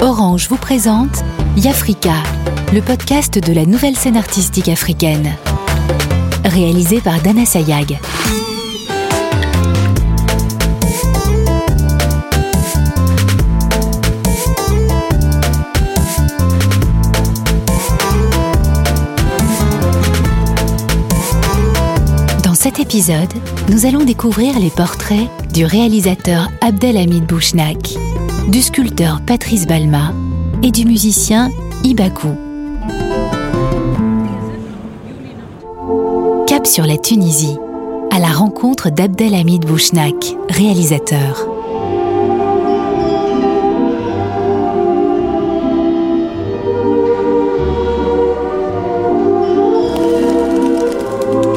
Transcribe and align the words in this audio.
Orange 0.00 0.48
vous 0.48 0.56
présente 0.56 1.22
Yafrika, 1.56 2.14
le 2.72 2.80
podcast 2.80 3.38
de 3.38 3.52
la 3.52 3.64
nouvelle 3.64 3.96
scène 3.96 4.16
artistique 4.16 4.68
africaine. 4.68 5.32
Réalisé 6.44 7.00
par 7.00 7.20
Dana 7.20 7.44
Sayag. 7.44 7.98
Dans 22.42 22.54
cet 22.54 22.80
épisode, 22.80 23.32
nous 23.68 23.86
allons 23.86 24.04
découvrir 24.04 24.58
les 24.58 24.70
portraits 24.70 25.28
du 25.52 25.66
réalisateur 25.66 26.50
Abdelhamid 26.62 27.26
Bouchnak, 27.26 27.94
du 28.48 28.62
sculpteur 28.62 29.20
Patrice 29.26 29.66
Balma 29.66 30.12
et 30.62 30.70
du 30.70 30.86
musicien 30.86 31.50
Ibakou. 31.84 32.34
Cap 36.46 36.66
sur 36.66 36.86
la 36.86 36.96
Tunisie, 36.96 37.58
à 38.10 38.18
la 38.18 38.28
rencontre 38.28 38.88
d'Abdelhamid 38.88 39.66
Bouchnak, 39.66 40.14
réalisateur. 40.48 41.46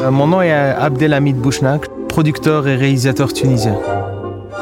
Euh, 0.04 0.12
Mon 0.12 0.27
nom 0.27 0.41
est 0.41 0.52
Abdelhamid 0.52 1.38
Bouchnak, 1.38 1.86
producteur 2.16 2.66
et 2.70 2.78
réalisateur 2.78 3.34
tunisien. 3.34 3.78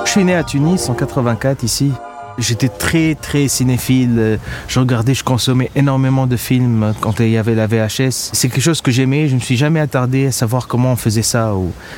Je 0.05 0.09
suis 0.09 0.23
né 0.23 0.34
à 0.34 0.43
Tunis 0.43 0.89
en 0.89 0.95
84 0.95 1.62
ici. 1.62 1.91
J'étais 2.39 2.67
très 2.67 3.13
très 3.13 3.48
cinéphile. 3.48 4.40
Je 4.68 4.79
regardais, 4.79 5.13
je 5.13 5.23
consommais 5.23 5.70
énormément 5.76 6.26
de 6.26 6.35
films 6.35 6.96
quand 6.99 7.20
il 7.20 7.29
y 7.29 7.37
avait 7.37 7.54
la 7.54 7.68
VHS. 7.68 8.31
C'est 8.34 8.49
quelque 8.49 8.59
chose 8.59 8.81
que 8.81 8.90
j'aimais. 8.90 9.27
Je 9.27 9.35
ne 9.35 9.40
me 9.40 9.46
suis 9.46 9.55
jamais 9.55 9.79
attardé 9.79 10.26
à 10.26 10.31
savoir 10.31 10.68
comment 10.68 10.93
on 10.93 10.96
faisait 10.96 11.21
ça. 11.21 11.54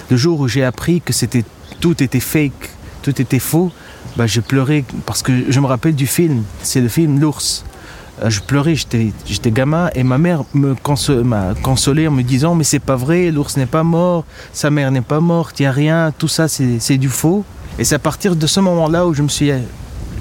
Le 0.09 0.17
jour 0.17 0.41
où 0.41 0.49
j'ai 0.49 0.65
appris 0.65 0.99
que 0.99 1.13
c'était 1.13 1.45
tout 1.79 2.03
était 2.03 2.19
fake, 2.19 2.71
tout 3.01 3.21
était 3.21 3.39
faux, 3.39 3.71
bah, 4.17 4.27
j'ai 4.27 4.41
pleuré 4.41 4.83
parce 5.05 5.21
que 5.21 5.49
je 5.49 5.59
me 5.61 5.67
rappelle 5.67 5.95
du 5.95 6.05
film. 6.05 6.43
C'est 6.63 6.81
le 6.81 6.89
film 6.89 7.21
L'ours. 7.21 7.63
Euh, 8.23 8.29
Je 8.29 8.39
pleurais, 8.41 8.75
j'étais 8.75 9.51
gamin 9.51 9.89
et 9.93 10.03
ma 10.03 10.17
mère 10.17 10.43
me 10.53 10.73
conso- 10.73 11.23
m'a 11.23 11.53
consolé 11.61 12.07
en 12.07 12.11
me 12.11 12.23
disant 12.23 12.55
mais 12.55 12.63
c'est 12.63 12.79
pas 12.79 12.95
vrai, 12.95 13.29
l'ours 13.31 13.57
n'est 13.57 13.65
pas 13.65 13.83
mort, 13.83 14.23
sa 14.53 14.69
mère 14.69 14.89
n'est 14.91 15.01
pas 15.01 15.19
morte, 15.19 15.59
il 15.59 15.63
n'y 15.63 15.67
a 15.67 15.71
rien, 15.71 16.13
tout 16.17 16.27
ça 16.29 16.47
c'est 16.47 16.97
du 16.97 17.09
faux. 17.09 17.43
Et 17.77 17.83
c'est 17.83 17.95
à 17.95 17.99
partir 17.99 18.35
de 18.37 18.47
ce 18.47 18.59
moment-là 18.61 19.05
où 19.05 19.13
je 19.13 19.21
me 19.21 19.27
suis 19.27 19.51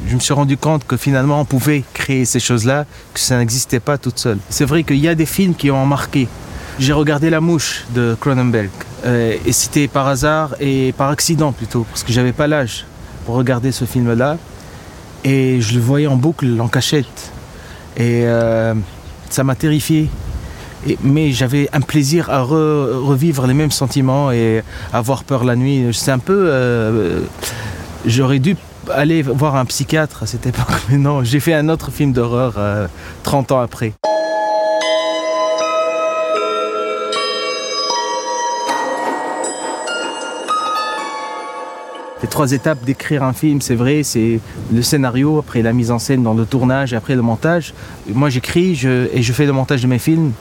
je 0.07 0.15
me 0.15 0.21
suis 0.21 0.35
rendu 0.35 0.57
compte 0.59 0.85
que 0.87 0.97
finalement 0.97 1.41
on 1.41 1.45
pouvait 1.45 1.83
créer 1.95 2.25
ces 2.25 2.41
choses-là, 2.41 2.85
que 3.15 3.21
ça 3.21 3.39
n'existait 3.39 3.81
pas 3.81 3.97
toute 3.97 4.19
seule. 4.19 4.39
C'est 4.51 4.65
vrai 4.67 4.83
qu'il 4.83 4.97
y 4.99 5.09
a 5.09 5.15
des 5.15 5.25
films 5.27 5.55
qui 5.55 5.71
ont 5.71 5.87
marqué. 5.87 6.29
J'ai 6.81 6.93
regardé 6.93 7.31
La 7.31 7.41
Mouche 7.41 7.85
de 7.95 8.17
Cronenberg 8.21 8.71
euh, 9.07 9.37
et 9.47 9.53
c'était 9.53 9.87
par 9.87 10.09
hasard 10.09 10.57
et 10.59 10.93
par 10.99 11.11
accident 11.11 11.53
plutôt 11.53 11.87
parce 11.89 12.03
que 12.03 12.13
j'avais 12.13 12.33
pas 12.33 12.49
l'âge 12.49 12.85
pour 13.25 13.37
regarder 13.37 13.71
ce 13.71 13.85
film-là 13.85 14.37
et 15.23 15.61
je 15.61 15.75
le 15.75 15.81
voyais 15.81 16.09
en 16.09 16.17
boucle, 16.17 16.61
en 16.61 16.67
cachette 16.69 17.31
et 17.97 18.23
euh, 18.27 18.75
ça 19.31 19.45
m'a 19.45 19.55
terrifié. 19.55 20.09
Mais 21.03 21.33
j'avais 21.33 21.69
un 21.73 21.81
plaisir 21.81 22.29
à 22.31 22.43
re- 22.43 22.99
revivre 22.99 23.47
les 23.47 23.55
mêmes 23.55 23.71
sentiments 23.71 24.31
et 24.31 24.63
avoir 24.93 25.25
peur 25.25 25.45
la 25.45 25.57
nuit. 25.57 25.89
C'est 25.93 26.11
un 26.11 26.19
peu. 26.19 26.47
euh, 26.51 27.21
J'aurais 28.05 28.39
dû 28.39 28.55
aller 28.93 29.23
voir 29.23 29.57
un 29.57 29.65
psychiatre 29.65 30.25
à 30.25 30.27
cette 30.27 30.47
époque, 30.47 30.67
mais 30.91 30.99
non, 30.99 31.25
j'ai 31.25 31.41
fait 31.41 31.55
un 31.55 31.71
autre 31.71 31.91
film 31.91 32.13
d'horreur 32.13 32.55
euh, 32.59 32.87
30 33.23 33.53
ans 33.53 33.61
après. 33.61 33.93
Les 42.25 42.31
trois 42.31 42.53
étapes 42.53 42.83
d'écrire 42.87 43.23
un 43.23 43.35
film, 43.35 43.61
c'est 43.61 43.75
vrai, 43.75 44.03
c'est 44.03 44.41
le 44.73 44.81
scénario, 44.81 45.39
après 45.39 45.61
la 45.61 45.75
mise 45.75 45.91
en 45.91 45.99
scène 45.99 46.23
dans 46.23 46.33
le 46.33 46.47
tournage, 46.47 46.95
après 46.95 47.17
le 47.17 47.21
montage. 47.21 47.75
Moi, 48.09 48.31
j'écris 48.31 48.81
et 49.13 49.21
je 49.21 49.33
fais 49.35 49.45
le 49.45 49.53
montage 49.53 49.83
de 49.83 49.87
mes 49.87 49.99
films. 49.99 50.33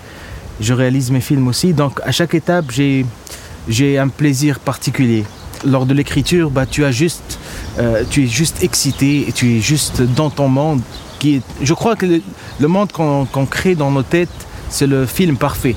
Je 0.62 0.74
réalise 0.74 1.12
mes 1.12 1.20
films 1.20 1.46
aussi. 1.50 1.74
Donc, 1.74 2.00
à 2.06 2.14
chaque 2.14 2.36
étape, 2.36 2.72
j'ai 2.72 3.98
un 4.00 4.08
plaisir 4.08 4.60
particulier. 4.60 5.26
Lors 5.66 5.86
de 5.86 5.94
l'écriture, 5.94 6.52
bah, 6.52 6.66
tu 6.66 6.86
as 6.86 6.92
juste, 6.92 7.38
euh, 7.80 8.06
tu 8.10 8.24
es 8.24 8.28
juste 8.28 8.64
excité 8.64 9.28
et 9.28 9.34
tu 9.34 9.58
es 9.58 9.60
juste 9.60 10.02
dans 10.02 10.30
ton 10.30 10.48
monde. 10.48 10.80
Qui 11.20 11.42
je 11.62 11.74
crois 11.74 11.98
que 11.98 12.06
le, 12.62 12.68
monde 12.70 12.94
qu'on 12.94 13.46
crée 13.46 13.76
dans 13.76 13.92
nos 13.92 14.04
têtes, 14.04 14.30
c'est 14.70 14.88
le 14.88 15.06
film 15.06 15.36
parfait. 15.36 15.76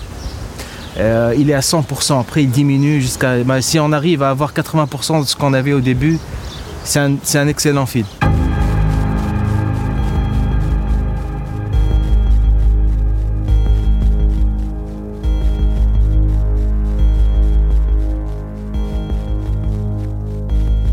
Euh, 0.98 1.34
il 1.36 1.50
est 1.50 1.54
à 1.54 1.60
100%. 1.60 2.20
Après, 2.20 2.42
il 2.42 2.50
diminue 2.50 3.00
jusqu'à. 3.00 3.42
bah, 3.44 3.60
si 3.60 3.78
on 3.78 3.92
arrive 3.92 4.22
à 4.22 4.30
avoir 4.30 4.52
80% 4.52 5.22
de 5.22 5.26
ce 5.26 5.36
qu'on 5.36 5.52
avait 5.52 5.72
au 5.72 5.80
début, 5.80 6.18
c'est 6.84 7.00
un, 7.00 7.16
c'est 7.22 7.38
un 7.38 7.48
excellent 7.48 7.86
film. 7.86 8.06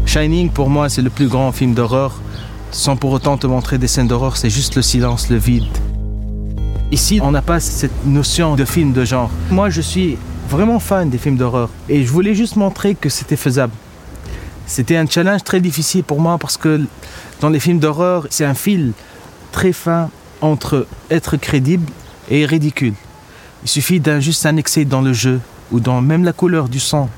Shining, 0.05 0.51
pour 0.51 0.69
moi, 0.69 0.89
c'est 0.89 1.01
le 1.01 1.09
plus 1.09 1.27
grand 1.27 1.51
film 1.51 1.73
d'horreur. 1.73 2.21
Sans 2.69 2.95
pour 2.95 3.11
autant 3.11 3.37
te 3.37 3.47
montrer 3.47 3.77
des 3.77 3.87
scènes 3.87 4.07
d'horreur, 4.07 4.37
c'est 4.37 4.49
juste 4.49 4.75
le 4.75 4.81
silence, 4.81 5.29
le 5.29 5.37
vide. 5.37 5.65
Ici, 6.93 7.19
on 7.23 7.31
n'a 7.31 7.41
pas 7.41 7.59
cette 7.59 8.05
notion 8.05 8.55
de 8.55 8.65
film 8.65 8.93
de 8.93 9.03
genre. 9.03 9.31
Moi, 9.49 9.71
je 9.71 9.81
suis 9.81 10.15
vraiment 10.47 10.77
fan 10.77 11.09
des 11.09 11.17
films 11.17 11.37
d'horreur. 11.37 11.71
Et 11.89 12.05
je 12.05 12.11
voulais 12.11 12.35
juste 12.35 12.55
montrer 12.55 12.93
que 12.93 13.09
c'était 13.09 13.35
faisable. 13.35 13.73
C'était 14.67 14.95
un 14.95 15.07
challenge 15.07 15.43
très 15.43 15.59
difficile 15.59 16.03
pour 16.03 16.21
moi 16.21 16.37
parce 16.37 16.55
que 16.55 16.81
dans 17.41 17.49
les 17.49 17.59
films 17.59 17.79
d'horreur, 17.79 18.27
c'est 18.29 18.45
un 18.45 18.53
fil 18.53 18.91
très 19.51 19.73
fin 19.73 20.11
entre 20.41 20.85
être 21.09 21.35
crédible 21.35 21.91
et 22.29 22.45
ridicule. 22.45 22.93
Il 23.63 23.69
suffit 23.69 23.99
d'un 23.99 24.19
juste 24.19 24.45
un 24.45 24.55
excès 24.57 24.85
dans 24.85 25.01
le 25.01 25.13
jeu 25.13 25.41
ou 25.71 25.79
dans 25.79 25.99
même 25.99 26.23
la 26.23 26.31
couleur 26.31 26.69
du 26.69 26.79
sang 26.79 27.09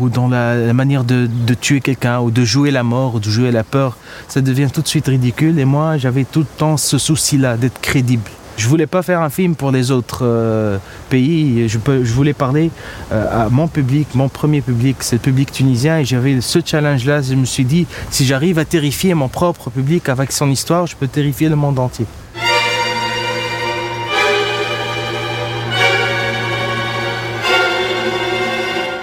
ou 0.00 0.10
dans 0.10 0.28
la, 0.28 0.74
manière 0.74 1.02
de 1.02 1.54
tuer 1.54 1.80
quelqu'un 1.80 2.20
ou 2.20 2.30
de 2.30 2.44
jouer 2.44 2.70
la 2.70 2.82
mort 2.82 3.14
ou 3.14 3.20
de 3.20 3.30
jouer 3.30 3.52
la 3.52 3.64
peur. 3.64 3.96
Ça 4.28 4.42
devient 4.42 4.68
tout 4.70 4.82
de 4.82 4.88
suite 4.88 5.06
ridicule 5.06 5.58
et 5.58 5.64
moi 5.64 5.96
j'avais 5.96 6.24
tout 6.24 6.40
le 6.40 6.58
temps 6.58 6.76
ce 6.76 6.98
souci-là 6.98 7.56
d'être 7.56 7.80
crédible. 7.80 8.30
Je 8.56 8.68
voulais 8.68 8.86
pas 8.86 9.02
faire 9.02 9.20
un 9.20 9.30
film 9.30 9.56
pour 9.56 9.72
les 9.72 9.90
autres 9.90 10.20
euh, 10.22 10.78
pays. 11.10 11.68
Je, 11.68 11.78
voulais 11.78 12.32
parler 12.32 12.70
euh, 13.12 13.46
à 13.46 13.48
mon 13.48 13.66
public, 13.66 14.08
mon 14.14 14.28
premier 14.28 14.60
public, 14.60 14.96
c'est 15.00 15.16
le 15.16 15.20
public 15.20 15.50
tunisien. 15.50 15.98
Et 15.98 16.04
j'avais 16.04 16.40
ce 16.40 16.60
challenge-là. 16.64 17.22
Je 17.22 17.34
me 17.34 17.44
suis 17.44 17.64
dit, 17.64 17.86
si 18.10 18.24
j'arrive 18.24 18.58
à 18.58 18.64
terrifier 18.64 19.14
mon 19.14 19.28
propre 19.28 19.70
public 19.70 20.08
avec 20.08 20.30
son 20.30 20.50
histoire, 20.50 20.86
je 20.86 20.94
peux 20.94 21.08
terrifier 21.08 21.48
le 21.48 21.56
monde 21.56 21.78
entier. 21.78 22.06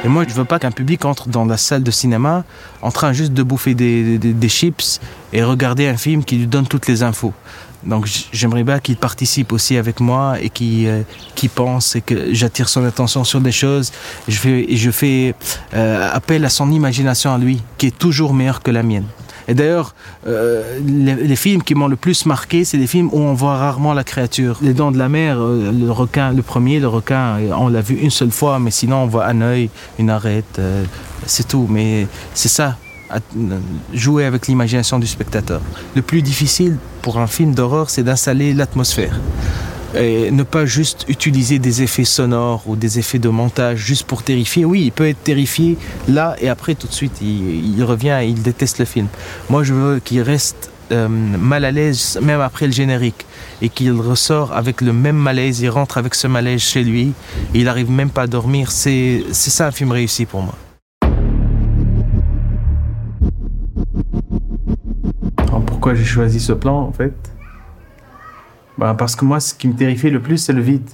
Et 0.03 0.07
moi, 0.07 0.23
je 0.28 0.33
veux 0.33 0.45
pas 0.45 0.57
qu'un 0.57 0.72
public 0.72 1.06
entre 1.06 1.29
dans 1.29 1.45
la 1.45 1.57
salle 1.57 1.83
de 1.83 1.91
cinéma 1.91 2.44
en 2.81 2.89
train 2.89 3.13
juste 3.13 3.33
de 3.33 3.44
bouffer 3.44 3.75
des 3.75 4.50
chips 4.50 5.00
et 5.31 5.44
regarder 5.44 5.88
un 5.88 5.97
film 5.97 6.23
qui 6.23 6.38
lui 6.38 6.47
donne 6.47 6.66
toutes 6.66 6.88
les 6.88 7.03
infos. 7.03 7.33
Donc 7.84 8.08
j'aimerais 8.31 8.64
bien 8.64 8.80
qu'il 8.80 8.96
participe 8.96 9.52
aussi 9.53 9.78
avec 9.78 10.00
moi 10.00 10.40
et 10.40 10.50
qu'il 10.50 10.88
euh, 10.88 11.02
qu'il 11.36 11.50
pense 11.50 11.96
et 11.96 12.02
que 12.02 12.34
j'attire 12.34 12.69
son 12.69 12.86
attention 12.86 13.24
sur 13.24 13.42
des 13.42 13.52
choses. 13.52 13.92
Je 14.28 14.38
fais, 14.38 14.75
je 14.75 14.92
fais 14.92 15.36
euh, 15.74 16.09
appel 16.14 16.46
à 16.46 16.50
son 16.50 16.72
imagination 16.72 17.34
à 17.34 17.38
lui, 17.38 17.62
qui 17.78 17.88
est 17.88 17.97
toujours 17.97 18.34
meilleure 18.34 18.62
que 18.62 18.72
la 18.72 18.84
mienne. 18.84 19.06
Et 19.47 19.56
d'ailleurs, 19.56 19.96
euh, 20.28 20.80
les, 20.86 21.16
les 21.16 21.36
films 21.36 21.63
qui 21.63 21.74
m'ont 21.74 21.88
le 21.88 21.95
plus 21.95 22.28
marqué, 22.28 22.63
c'est 22.63 22.78
des 22.78 22.88
films 22.88 23.10
où 23.12 23.19
on 23.19 23.33
voit 23.33 23.57
rarement 23.57 23.94
la 23.94 24.04
créature. 24.04 24.60
Les 24.62 24.74
Dents 24.74 24.92
de 24.92 25.00
la 25.00 25.10
Mer, 25.10 25.38
le 25.39 25.89
requin, 25.89 26.31
le 26.31 26.44
premier, 26.44 26.80
le 26.80 26.88
requin, 26.88 27.38
on 27.57 27.68
l'a 27.68 27.81
vu 27.81 27.95
une 27.95 28.12
seule 28.12 28.31
fois, 28.31 28.60
mais 28.60 28.72
sinon 28.72 28.98
on 28.98 29.07
voit 29.07 29.25
un 29.25 29.42
œil, 29.42 29.69
une 29.98 30.12
arête, 30.12 30.62
c'est 31.25 31.48
tout. 31.48 31.66
Mais 31.69 32.07
c'est 32.36 32.50
ça, 32.50 32.77
jouer 33.94 34.25
avec 34.25 34.48
l'imagination 34.48 35.00
du 35.00 35.08
spectateur. 35.08 35.62
Le 35.96 36.02
plus 36.02 36.22
difficile 36.22 36.78
pour 37.02 37.18
un 37.19 37.28
film 37.28 37.54
d'horreur, 37.54 37.90
c'est 37.90 38.04
d'installer 38.04 38.54
l'atmosphère. 38.54 39.19
Et 39.94 40.31
ne 40.31 40.44
pas 40.44 40.66
juste 40.66 41.06
utiliser 41.10 41.60
des 41.60 41.81
effets 41.81 42.06
sonores 42.06 42.63
ou 42.66 42.78
des 42.78 42.98
effets 42.98 43.19
de 43.19 43.28
montage 43.28 43.80
juste 43.80 44.06
pour 44.06 44.24
terrifier. 44.24 44.63
Oui, 44.63 44.84
il 44.86 44.92
peut 44.92 45.08
être 45.08 45.22
terrifié 45.22 45.78
là 46.08 46.36
et 46.40 46.48
après 46.48 46.75
tout 46.75 46.88
de 46.88 46.94
suite 46.94 47.19
il, 47.22 47.84
revient 47.84 48.18
et 48.22 48.28
il 48.28 48.42
déteste 48.42 48.80
le 48.80 48.86
film. 48.86 49.08
Moi 49.50 49.63
je 49.63 49.74
veux 49.74 50.00
qu'il 50.00 50.22
reste 50.22 50.72
euh, 50.94 51.10
mal 51.10 51.66
à 51.66 51.72
l'aise 51.72 52.18
même 52.22 52.40
après 52.40 52.68
le 52.68 52.72
générique 52.72 53.25
et 53.62 53.68
qu'il 53.68 53.92
ressort 53.92 54.54
avec 54.54 54.80
le 54.80 54.94
même 54.94 55.18
malaise, 55.18 55.60
il 55.60 55.69
rentre 55.69 55.98
avec 55.98 56.16
ce 56.16 56.28
malaise 56.28 56.62
chez 56.62 56.84
lui 56.84 57.12
il 57.54 57.68
arrive 57.68 57.92
même 57.92 58.12
pas 58.12 58.24
à 58.24 58.28
dormir. 58.28 58.72
C'est 58.72 59.24
ça 59.34 59.68
un 59.68 59.72
film 59.72 59.92
réussi 59.92 60.25
pour 60.25 60.42
moi. 60.42 60.56
J'ai 65.93 66.03
choisi 66.03 66.39
ce 66.39 66.53
plan 66.53 66.81
en 66.81 66.91
fait 66.91 67.13
bah, 68.77 68.95
Parce 68.97 69.15
que 69.15 69.25
moi, 69.25 69.39
ce 69.39 69.53
qui 69.53 69.67
me 69.67 69.73
terrifie 69.73 70.09
le 70.09 70.21
plus, 70.21 70.38
c'est 70.38 70.53
le 70.53 70.61
vide. 70.61 70.89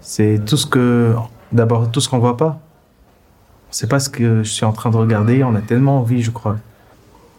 C'est 0.00 0.40
tout 0.44 0.56
ce 0.56 0.66
que. 0.66 1.14
D'abord, 1.52 1.90
tout 1.90 2.00
ce 2.00 2.08
qu'on 2.08 2.18
voit 2.18 2.36
pas. 2.36 2.58
C'est 3.70 3.88
pas 3.88 4.00
ce 4.00 4.08
que 4.08 4.42
je 4.42 4.48
suis 4.48 4.64
en 4.64 4.72
train 4.72 4.90
de 4.90 4.96
regarder. 4.96 5.44
On 5.44 5.54
a 5.54 5.60
tellement 5.60 5.98
envie, 6.00 6.22
je 6.22 6.30
crois. 6.30 6.56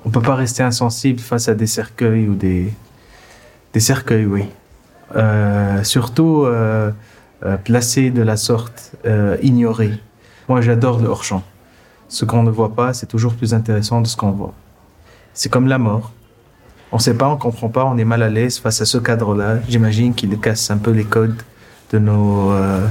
On 0.06 0.10
peut 0.10 0.22
pas 0.22 0.36
rester 0.36 0.64
insensible 0.64 1.20
face 1.20 1.50
à 1.50 1.56
des 1.56 1.68
cercueils 1.68 2.28
ou 2.28 2.36
des. 2.36 2.74
Des 3.74 3.80
cercueils, 3.80 4.26
oui. 4.26 4.46
Euh, 5.16 5.84
surtout 5.84 6.44
euh, 6.46 6.92
euh, 7.46 7.56
placés 7.58 8.10
de 8.10 8.24
la 8.24 8.36
sorte, 8.36 8.94
euh, 9.06 9.38
ignorés. 9.44 9.94
Moi, 10.50 10.62
j'adore 10.62 11.00
le 11.00 11.08
hors-champ. 11.08 11.44
Ce 12.10 12.26
qu'on 12.26 12.42
ne 12.42 12.50
voit 12.50 12.74
pas, 12.74 12.94
c'est 12.94 13.06
toujours 13.06 13.36
plus 13.36 13.54
intéressant 13.54 14.02
de 14.02 14.08
ce 14.08 14.18
qu'on 14.18 14.32
voit. 14.32 14.54
C'est 15.38 15.50
comme 15.50 15.68
la 15.68 15.78
mort. 15.78 16.12
On 16.92 16.96
ne 16.98 17.02
sait 17.02 17.14
pas, 17.14 17.28
on 17.30 17.36
ne 17.36 17.40
comprend 17.40 17.70
pas, 17.70 17.86
on 17.86 17.96
est 18.00 18.06
mal 18.06 18.24
à 18.24 18.30
l'aise 18.30 18.58
face 18.58 18.82
à 18.82 18.86
ce 18.86 18.98
cadre-là. 18.98 19.60
J'imagine 19.70 20.16
qu'il 20.16 20.36
casse 20.40 20.72
un 20.72 20.78
peu 20.78 20.90
les 20.90 21.04
codes 21.04 21.40
de 21.92 22.00
nos, 22.00 22.52
euh, 22.54 22.88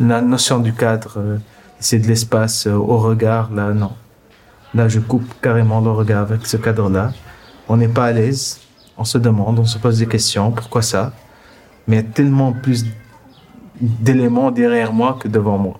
la 0.00 0.20
notion 0.20 0.58
du 0.58 0.72
cadre. 0.72 1.38
c'est 1.78 2.00
de 2.00 2.08
l'espace 2.08 2.66
euh, 2.66 2.72
au 2.72 2.96
regard. 2.96 3.52
Là, 3.52 3.72
non. 3.72 3.92
Là, 4.74 4.88
je 4.88 4.98
coupe 4.98 5.32
carrément 5.40 5.80
le 5.80 5.92
regard 5.92 6.22
avec 6.22 6.44
ce 6.44 6.56
cadre-là. 6.56 7.12
On 7.68 7.76
n'est 7.76 7.86
pas 7.86 8.06
à 8.06 8.12
l'aise. 8.12 8.58
On 8.98 9.04
se 9.04 9.18
demande, 9.18 9.60
on 9.60 9.64
se 9.64 9.78
pose 9.78 10.00
des 10.00 10.06
questions. 10.06 10.50
Pourquoi 10.50 10.82
ça? 10.82 11.12
Mais 11.86 11.96
il 11.96 12.02
y 12.02 12.04
a 12.04 12.10
tellement 12.10 12.52
plus 12.52 12.84
d'éléments 13.80 14.50
derrière 14.50 14.92
moi 14.92 15.16
que 15.20 15.28
devant 15.28 15.58
moi. 15.58 15.78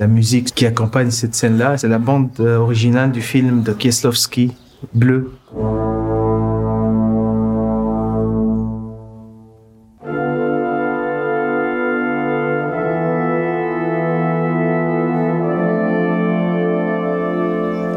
La 0.00 0.06
musique 0.06 0.54
qui 0.54 0.64
accompagne 0.64 1.10
cette 1.10 1.34
scène-là, 1.34 1.76
c'est 1.76 1.88
la 1.88 1.98
bande 1.98 2.30
euh, 2.40 2.56
originale 2.56 3.12
du 3.12 3.20
film 3.20 3.62
de 3.62 3.74
Kieslowski, 3.74 4.54
Bleu. 4.94 5.32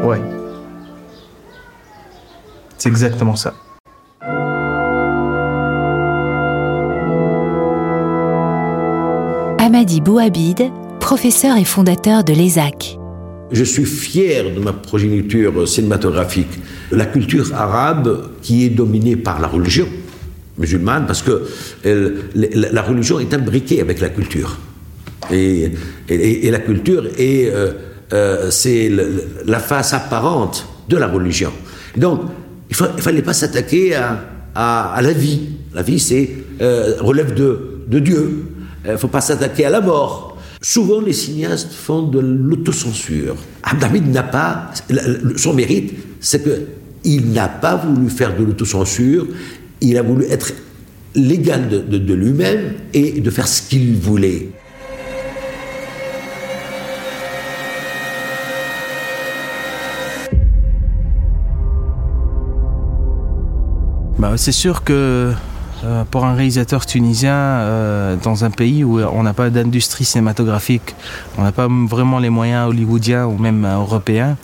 Ouais. 0.02 0.20
C'est 2.78 2.88
exactement 2.88 3.36
ça. 3.36 3.54
Amadi 9.58 10.00
Bouhabid, 10.00 10.70
professeur 10.98 11.56
et 11.56 11.64
fondateur 11.64 12.24
de 12.24 12.32
l'ESAC. 12.32 12.99
Je 13.52 13.64
suis 13.64 13.84
fier 13.84 14.54
de 14.54 14.60
ma 14.60 14.72
progéniture 14.72 15.66
cinématographique. 15.66 16.50
La 16.92 17.06
culture 17.06 17.52
arabe 17.54 18.28
qui 18.42 18.64
est 18.64 18.70
dominée 18.70 19.16
par 19.16 19.40
la 19.40 19.48
religion 19.48 19.86
musulmane, 20.58 21.06
parce 21.06 21.22
que 21.22 21.42
la 22.34 22.82
religion 22.82 23.18
est 23.18 23.32
imbriquée 23.34 23.80
avec 23.80 24.00
la 24.00 24.10
culture. 24.10 24.58
Et, 25.32 25.72
la 26.50 26.58
culture 26.58 27.06
est, 27.18 27.50
euh, 27.50 27.72
euh, 28.12 28.50
c'est 28.50 28.90
la 29.46 29.58
face 29.58 29.92
apparente 29.94 30.66
de 30.88 30.96
la 30.96 31.08
religion. 31.08 31.52
Donc, 31.96 32.22
il 32.70 32.76
ne 32.82 33.00
fallait 33.00 33.22
pas 33.22 33.32
s'attaquer 33.32 33.94
à 34.54 35.00
la 35.02 35.12
vie. 35.12 35.40
La 35.74 35.82
vie, 35.82 35.98
c'est 35.98 36.30
euh, 36.60 36.94
relève 37.00 37.34
de, 37.34 37.84
de 37.88 37.98
Dieu. 37.98 38.44
Il 38.84 38.92
ne 38.92 38.96
faut 38.96 39.08
pas 39.08 39.20
s'attaquer 39.20 39.66
à 39.66 39.70
la 39.70 39.80
mort. 39.80 40.29
Souvent, 40.62 41.00
les 41.00 41.14
cinéastes 41.14 41.72
font 41.72 42.02
de 42.02 42.18
l'autocensure. 42.18 43.36
Abdhamid 43.62 44.06
n'a 44.06 44.22
pas. 44.22 44.70
Son 45.36 45.54
mérite, 45.54 45.94
c'est 46.20 46.42
qu'il 46.44 47.32
n'a 47.32 47.48
pas 47.48 47.76
voulu 47.76 48.10
faire 48.10 48.36
de 48.36 48.44
l'autocensure. 48.44 49.26
Il 49.80 49.96
a 49.96 50.02
voulu 50.02 50.26
être 50.26 50.52
l'égal 51.14 51.88
de 51.88 52.14
lui-même 52.14 52.74
et 52.92 53.20
de 53.20 53.30
faire 53.30 53.48
ce 53.48 53.62
qu'il 53.62 53.94
voulait. 53.96 54.50
Bah, 64.18 64.34
c'est 64.36 64.52
sûr 64.52 64.84
que 64.84 65.32
euh, 65.84 66.04
pour 66.10 66.24
un 66.24 66.34
réalisateur 66.34 66.84
tunisien, 66.84 67.34
euh, 67.34 68.16
dans 68.22 68.44
un 68.44 68.50
pays 68.50 68.84
où 68.84 69.00
on 69.00 69.22
n'a 69.22 69.32
pas 69.32 69.50
d'industrie 69.50 70.04
cinématographique, 70.04 70.94
on 71.38 71.42
n'a 71.42 71.52
pas 71.52 71.68
vraiment 71.68 72.18
les 72.18 72.30
moyens 72.30 72.68
hollywoodiens 72.68 73.26
ou 73.26 73.38
même 73.38 73.64
euh, 73.64 73.76
européens, 73.76 74.36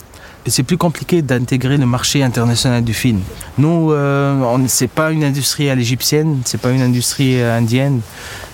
c'est 0.47 0.63
plus 0.63 0.77
compliqué 0.77 1.21
d'intégrer 1.21 1.75
le 1.77 1.85
marché 1.85 2.23
international 2.23 2.81
du 2.81 2.93
film. 2.93 3.19
Nous, 3.57 3.91
euh, 3.91 4.57
c'est 4.67 4.87
pas 4.87 5.11
une 5.11 5.25
industrie 5.25 5.69
à 5.69 5.75
l'égyptienne, 5.75 6.41
c'est 6.45 6.61
pas 6.61 6.71
une 6.71 6.81
industrie 6.81 7.41
indienne. 7.41 7.99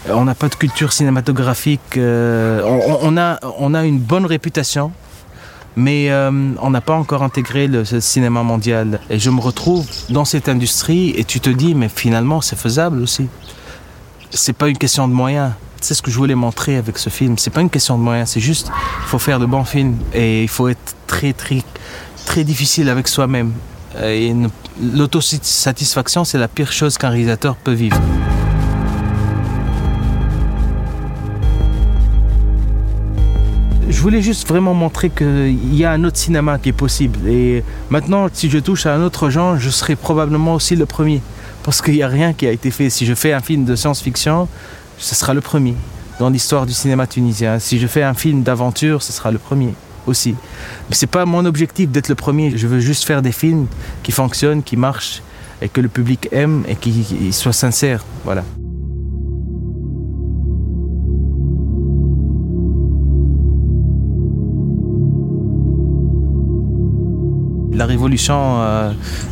On 0.09 0.25
n'a 0.25 0.33
pas 0.33 0.49
de 0.49 0.55
culture 0.55 0.91
cinématographique. 0.91 1.99
on 1.99 3.15
a 3.17 3.85
une 3.85 3.99
bonne 3.99 4.25
réputation, 4.25 4.91
mais 5.75 6.11
euh, 6.11 6.51
on 6.61 6.69
n'a 6.69 6.81
pas 6.81 6.93
encore 6.93 7.23
intégré 7.23 7.67
le, 7.67 7.83
cinéma 7.85 8.43
mondial. 8.43 8.99
Et 9.09 9.19
je 9.19 9.29
me 9.29 9.39
retrouve 9.39 9.85
dans 10.09 10.25
cette 10.25 10.49
industrie 10.49 11.13
et 11.17 11.23
tu 11.23 11.39
te 11.39 11.49
dis, 11.49 11.75
mais 11.75 11.89
finalement, 11.89 12.41
c'est 12.41 12.57
faisable 12.57 13.01
aussi. 13.01 13.27
C'est 14.29 14.53
pas 14.53 14.67
une 14.67 14.77
question 14.77 15.07
de 15.07 15.13
moyens. 15.13 15.51
C'est 15.81 15.93
ce 15.93 16.01
que 16.01 16.11
je 16.11 16.17
voulais 16.17 16.35
montrer 16.35 16.77
avec 16.77 16.97
ce 16.97 17.09
film? 17.09 17.37
C'est 17.37 17.49
pas 17.49 17.61
une 17.61 17.69
question 17.69 17.97
de 17.97 18.03
moyens, 18.03 18.29
c'est 18.29 18.39
juste, 18.39 18.71
il 19.01 19.07
faut 19.07 19.19
faire 19.19 19.39
de 19.39 19.45
bons 19.45 19.65
films 19.65 19.97
et 20.13 20.43
il 20.43 20.47
faut 20.47 20.69
être 20.69 20.95
très, 21.07 21.33
très, 21.33 21.61
très 22.25 22.45
difficile 22.45 22.87
avec 22.89 23.07
soi-même. 23.09 23.51
L'autosatisfaction, 24.81 26.23
c'est 26.23 26.37
la 26.37 26.47
pire 26.47 26.71
chose 26.71 26.97
qu'un 26.97 27.09
réalisateur 27.09 27.55
peut 27.57 27.73
vivre. 27.73 27.99
Voulais 34.03 34.21
juste 34.21 34.45
vraiment 34.49 34.73
montrer 34.73 35.09
qu'il 35.09 35.73
y 35.73 35.85
a 35.85 35.91
un 35.91 36.03
autre 36.03 36.17
cinéma 36.17 36.59
qui 36.59 36.69
est 36.69 36.73
possible. 36.73 37.25
Et 37.25 37.63
maintenant, 37.89 38.27
si 38.31 38.49
je 38.49 38.59
touche 38.59 38.85
à 38.85 38.93
un 38.93 39.01
autre 39.01 39.29
genre, 39.29 39.57
je 39.57 39.69
serai 39.69 39.95
probablement 39.95 40.55
aussi 40.55 40.75
le 40.75 40.85
premier. 40.85 41.21
Parce 41.63 41.81
qu'il 41.81 41.93
n'y 41.93 42.03
a 42.03 42.09
rien 42.09 42.33
qui 42.33 42.45
a 42.45 42.51
été 42.51 42.69
fait. 42.69 42.89
Si 42.89 43.05
je 43.05 43.13
fais 43.13 43.31
un 43.31 43.39
film 43.39 43.63
de 43.63 43.77
science-fiction, 43.77 44.49
ce 44.97 45.15
sera 45.15 45.33
le 45.33 45.39
premier 45.39 45.75
dans 46.19 46.29
l'histoire 46.29 46.65
du 46.65 46.73
cinéma 46.73 47.07
tunisien. 47.07 47.59
Si 47.59 47.79
je 47.79 47.87
fais 47.87 48.03
un 48.03 48.13
film 48.13 48.43
d'aventure, 48.43 49.01
ce 49.01 49.13
sera 49.13 49.31
le 49.31 49.37
premier 49.37 49.73
aussi. 50.05 50.35
Mais 50.89 50.95
c'est 50.95 51.07
pas 51.07 51.25
mon 51.25 51.45
objectif 51.45 51.89
d'être 51.89 52.09
le 52.09 52.15
premier. 52.15 52.57
Je 52.57 52.67
veux 52.67 52.81
juste 52.81 53.05
faire 53.05 53.21
des 53.21 53.31
films 53.31 53.67
qui 54.03 54.11
fonctionnent, 54.11 54.63
qui 54.63 54.75
marchent 54.75 55.23
et 55.61 55.69
que 55.69 55.79
le 55.79 55.87
public 55.87 56.27
aime 56.33 56.65
et 56.67 56.75
qui, 56.75 56.91
qui 56.91 57.31
soient 57.31 57.53
sincères. 57.53 58.03
Voilà. 58.25 58.43
La 67.73 67.85
révolution, 67.85 68.61
euh, 68.61 68.91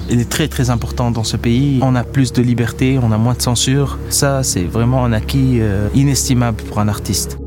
est 0.09 0.29
très 0.29 0.47
très 0.47 0.69
importante 0.69 1.13
dans 1.13 1.23
ce 1.23 1.37
pays. 1.37 1.79
On 1.81 1.95
a 1.95 2.03
plus 2.03 2.33
de 2.33 2.41
liberté, 2.41 2.99
on 3.01 3.11
a 3.11 3.17
moins 3.17 3.33
de 3.33 3.41
censure. 3.41 3.99
Ça, 4.09 4.43
c'est 4.43 4.63
vraiment 4.63 5.05
un 5.05 5.13
acquis 5.13 5.59
euh, 5.59 5.87
inestimable 5.93 6.61
pour 6.63 6.79
un 6.79 6.87
artiste. 6.87 7.37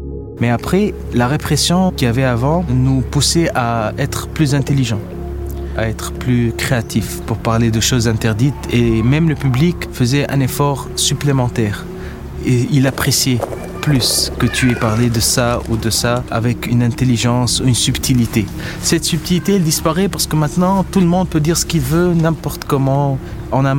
Mais 0.41 0.51
après, 0.51 0.95
la 1.13 1.29
répression 1.29 1.91
qu'il 1.91 2.07
y 2.07 2.09
avait 2.09 2.25
avant 2.25 2.65
nous 2.69 3.01
poussait 3.01 3.49
à 3.55 3.93
être 3.99 4.29
plus 4.29 4.55
intelligents, 4.55 5.01
à 5.77 5.89
être 5.89 6.13
plus 6.13 6.53
créatifs 6.57 7.21
pour 7.27 7.39
parler 7.39 7.71
de 7.71 7.81
choses 7.81 8.09
interdites. 8.09 8.55
Et 8.73 9.03
même 9.03 9.29
le 9.29 9.35
public 9.35 9.77
faisait 9.93 10.31
un 10.31 10.41
effort 10.41 10.89
supplémentaire. 10.97 11.85
Et 12.47 12.69
il 12.73 12.87
appréciait 12.87 13.39
que 14.39 14.47
tu 14.47 14.71
aies 14.71 14.75
parlé 14.75 15.11
de 15.11 15.21
ça 15.21 15.61
ou 15.69 15.77
de 15.77 15.91
ça 15.91 16.25
avec 16.31 16.67
une 16.67 16.83
intelligence 16.83 17.61
ou 17.61 17.67
une 17.67 17.75
subtilité. 17.75 18.47
Cette 18.81 19.05
subtilité, 19.05 19.57
elle 19.57 19.63
disparaît 19.63 20.09
parce 20.09 20.27
que 20.27 20.37
maintenant, 20.37 20.85
tout 20.85 21.01
le 21.01 21.07
monde 21.07 21.29
peut 21.29 21.41
dire 21.41 21.59
ce 21.59 21.67
qu'il 21.67 21.83
veut, 21.83 22.15
n'importe 22.15 22.65
comment. 22.65 23.19
On 23.53 23.67
a 23.67 23.75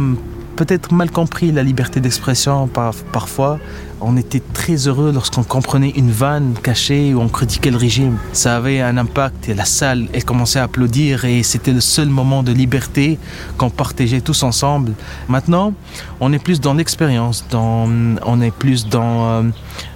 peut-être 0.55 0.93
mal 0.93 1.12
compris 1.12 1.51
la 1.51 1.63
liberté 1.63 2.00
d'expression 2.00 2.67
par- 2.67 2.95
parfois. 3.12 3.59
On 4.01 4.17
était 4.17 4.41
très 4.53 4.88
heureux 4.88 5.12
lorsqu'on 5.13 5.43
comprenait 5.43 5.89
une 5.95 6.12
vanne 6.12 6.53
cachée 6.62 7.13
ou 7.13 7.21
on 7.21 7.29
critiquait 7.29 7.71
le 7.71 7.77
régime. 7.77 8.17
Ça 8.33 8.57
avait 8.57 8.81
un 8.81 8.97
impact 8.97 9.50
et 9.50 9.53
la 9.53 9.65
salle, 9.65 10.07
elle 10.13 10.24
commençait 10.25 10.59
à 10.59 10.63
applaudir 10.63 11.25
et 11.25 11.43
c'était 11.43 11.71
le 11.71 11.81
seul 11.81 12.09
moment 12.09 12.43
de 12.43 12.51
liberté 12.51 13.17
qu'on 13.57 13.69
partageait 13.69 14.21
tous 14.21 14.43
ensemble. 14.43 14.93
Maintenant, 15.27 15.74
on 16.19 16.33
est 16.33 16.39
plus 16.39 16.59
dans 16.59 16.74
l'expérience, 16.74 17.45
on 17.53 18.41
est 18.41 18.51
plus 18.51 18.88
dans, 18.88 19.25
euh, 19.25 19.43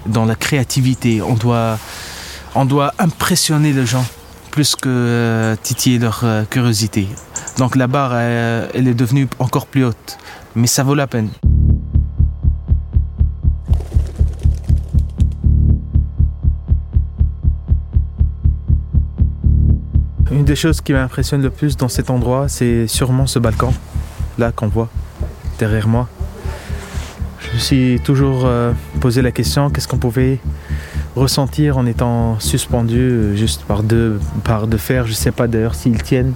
dans 0.07 0.25
la 0.25 0.35
créativité. 0.35 1.21
On 1.21 1.33
doit, 1.35 1.77
on 2.55 2.65
doit 2.65 2.93
impressionner 2.99 3.73
les 3.73 3.85
gens 3.85 4.05
plus 4.51 4.75
que 4.75 4.89
euh, 4.89 5.55
titiller 5.61 5.99
leur 5.99 6.21
euh, 6.23 6.43
curiosité. 6.49 7.07
Donc 7.57 7.75
la 7.75 7.87
barre, 7.87 8.11
euh, 8.13 8.67
elle 8.73 8.87
est 8.87 8.93
devenue 8.93 9.27
encore 9.39 9.67
plus 9.67 9.85
haute. 9.85 10.17
Mais 10.55 10.67
ça 10.67 10.83
vaut 10.83 10.95
la 10.95 11.07
peine. 11.07 11.29
Une 20.31 20.45
des 20.45 20.55
choses 20.55 20.79
qui 20.81 20.93
m'impressionne 20.93 21.41
le 21.41 21.49
plus 21.49 21.75
dans 21.75 21.89
cet 21.89 22.09
endroit, 22.09 22.47
c'est 22.47 22.87
sûrement 22.87 23.27
ce 23.27 23.39
balcon. 23.39 23.73
là 24.37 24.51
qu'on 24.51 24.67
voit 24.67 24.89
derrière 25.57 25.87
moi. 25.87 26.07
Je 27.39 27.53
me 27.53 27.59
suis 27.59 27.99
toujours 28.03 28.45
euh, 28.45 28.71
posé 29.01 29.21
la 29.21 29.31
question 29.31 29.69
qu'est-ce 29.69 29.87
qu'on 29.87 29.97
pouvait 29.97 30.39
ressentir 31.15 31.77
en 31.77 31.85
étant 31.85 32.39
suspendu 32.39 32.99
euh, 32.99 33.35
juste 33.35 33.63
par 33.63 33.83
deux, 33.83 34.19
par 34.43 34.67
de 34.67 34.77
fer. 34.77 35.05
Je 35.05 35.11
ne 35.11 35.15
sais 35.15 35.31
pas 35.31 35.47
d'ailleurs 35.47 35.75
s'ils 35.75 36.01
tiennent. 36.01 36.33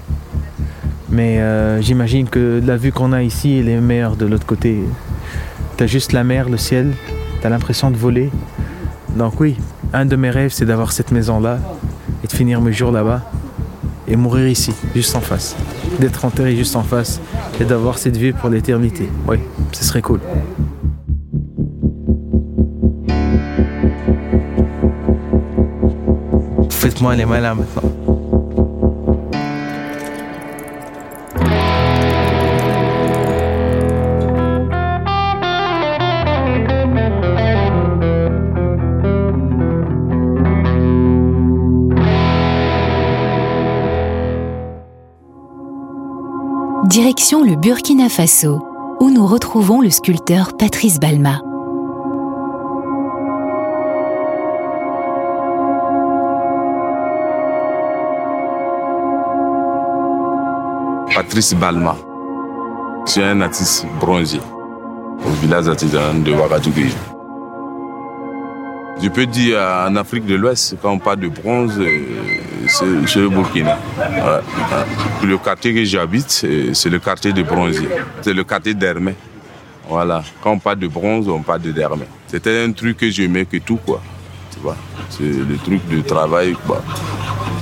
Mais 1.13 1.39
euh, 1.39 1.79
j'imagine 1.79 2.27
que 2.27 2.59
la 2.65 2.75
vue 2.75 2.91
qu'on 2.91 3.13
a 3.13 3.21
ici, 3.21 3.59
elle 3.59 3.69
est 3.69 3.79
meilleure 3.79 4.15
de 4.15 4.25
l'autre 4.25 4.47
côté. 4.47 4.79
Tu 5.77 5.83
as 5.83 5.87
juste 5.87 6.11
la 6.11 6.23
mer, 6.23 6.49
le 6.49 6.57
ciel, 6.57 6.91
tu 7.39 7.45
as 7.45 7.51
l'impression 7.51 7.91
de 7.91 7.95
voler. 7.95 8.31
Donc 9.15 9.39
oui, 9.39 9.55
un 9.93 10.07
de 10.07 10.15
mes 10.15 10.31
rêves, 10.31 10.51
c'est 10.51 10.65
d'avoir 10.65 10.91
cette 10.91 11.11
maison-là 11.11 11.59
et 12.23 12.27
de 12.27 12.31
finir 12.31 12.61
mes 12.61 12.73
jours 12.73 12.91
là-bas 12.91 13.21
et 14.07 14.15
mourir 14.15 14.47
ici, 14.47 14.73
juste 14.95 15.15
en 15.15 15.21
face. 15.21 15.55
D'être 15.99 16.25
enterré 16.25 16.55
juste 16.55 16.75
en 16.75 16.81
face 16.81 17.21
et 17.61 17.63
d'avoir 17.63 17.99
cette 17.99 18.17
vue 18.17 18.33
pour 18.33 18.49
l'éternité. 18.49 19.07
Oui, 19.27 19.37
ce 19.71 19.83
serait 19.83 20.01
cool. 20.01 20.19
Faites-moi 26.71 27.15
les 27.15 27.25
malins 27.25 27.53
maintenant. 27.53 28.12
Direction 46.93 47.43
le 47.43 47.55
Burkina 47.55 48.07
Faso, 48.07 48.61
où 48.99 49.09
nous 49.09 49.25
retrouvons 49.25 49.81
le 49.81 49.89
sculpteur 49.89 50.55
Patrice 50.55 50.99
Balma. 50.99 51.39
Patrice 61.15 61.55
Balma. 61.55 61.95
Suis 63.07 63.23
un 63.23 63.41
artiste 63.41 63.87
bronzier 63.99 64.41
au 65.25 65.31
village 65.41 65.67
artisanal 65.67 66.21
de 66.21 66.31
Ouagadougou. 66.31 67.12
Je 69.01 69.09
peux 69.09 69.25
dire 69.25 69.59
en 69.59 69.95
Afrique 69.95 70.25
de 70.25 70.35
l'Ouest, 70.35 70.77
quand 70.81 70.91
on 70.91 70.99
parle 70.99 71.19
de 71.19 71.27
bronze, 71.27 71.77
euh, 71.77 71.99
c'est 72.67 73.19
le 73.19 73.29
Burkina. 73.29 73.77
Le 75.23 75.37
quartier 75.37 75.73
que 75.73 75.83
j'habite, 75.83 76.29
c'est 76.29 76.89
le 76.89 76.99
quartier 76.99 77.33
de 77.33 77.43
bronzier. 77.43 77.89
C'est 78.21 78.33
le 78.33 78.43
quartier 78.43 78.73
d'Hermé. 78.73 79.15
Voilà. 79.89 80.23
Quand 80.41 80.51
on 80.51 80.59
parle 80.59 80.79
de 80.79 80.87
bronze, 80.87 81.27
on 81.27 81.41
parle 81.41 81.61
de 81.61 81.71
d'Hermé. 81.71 82.05
C'était 82.27 82.63
un 82.63 82.71
truc 82.71 82.97
que 82.97 83.09
j'aimais 83.09 83.45
que 83.45 83.57
tout, 83.57 83.77
quoi. 83.85 84.01
Tu 84.53 84.59
vois, 84.59 84.77
c'est 85.09 85.23
le 85.23 85.57
truc 85.57 85.81
de 85.89 86.01
travail. 86.01 86.55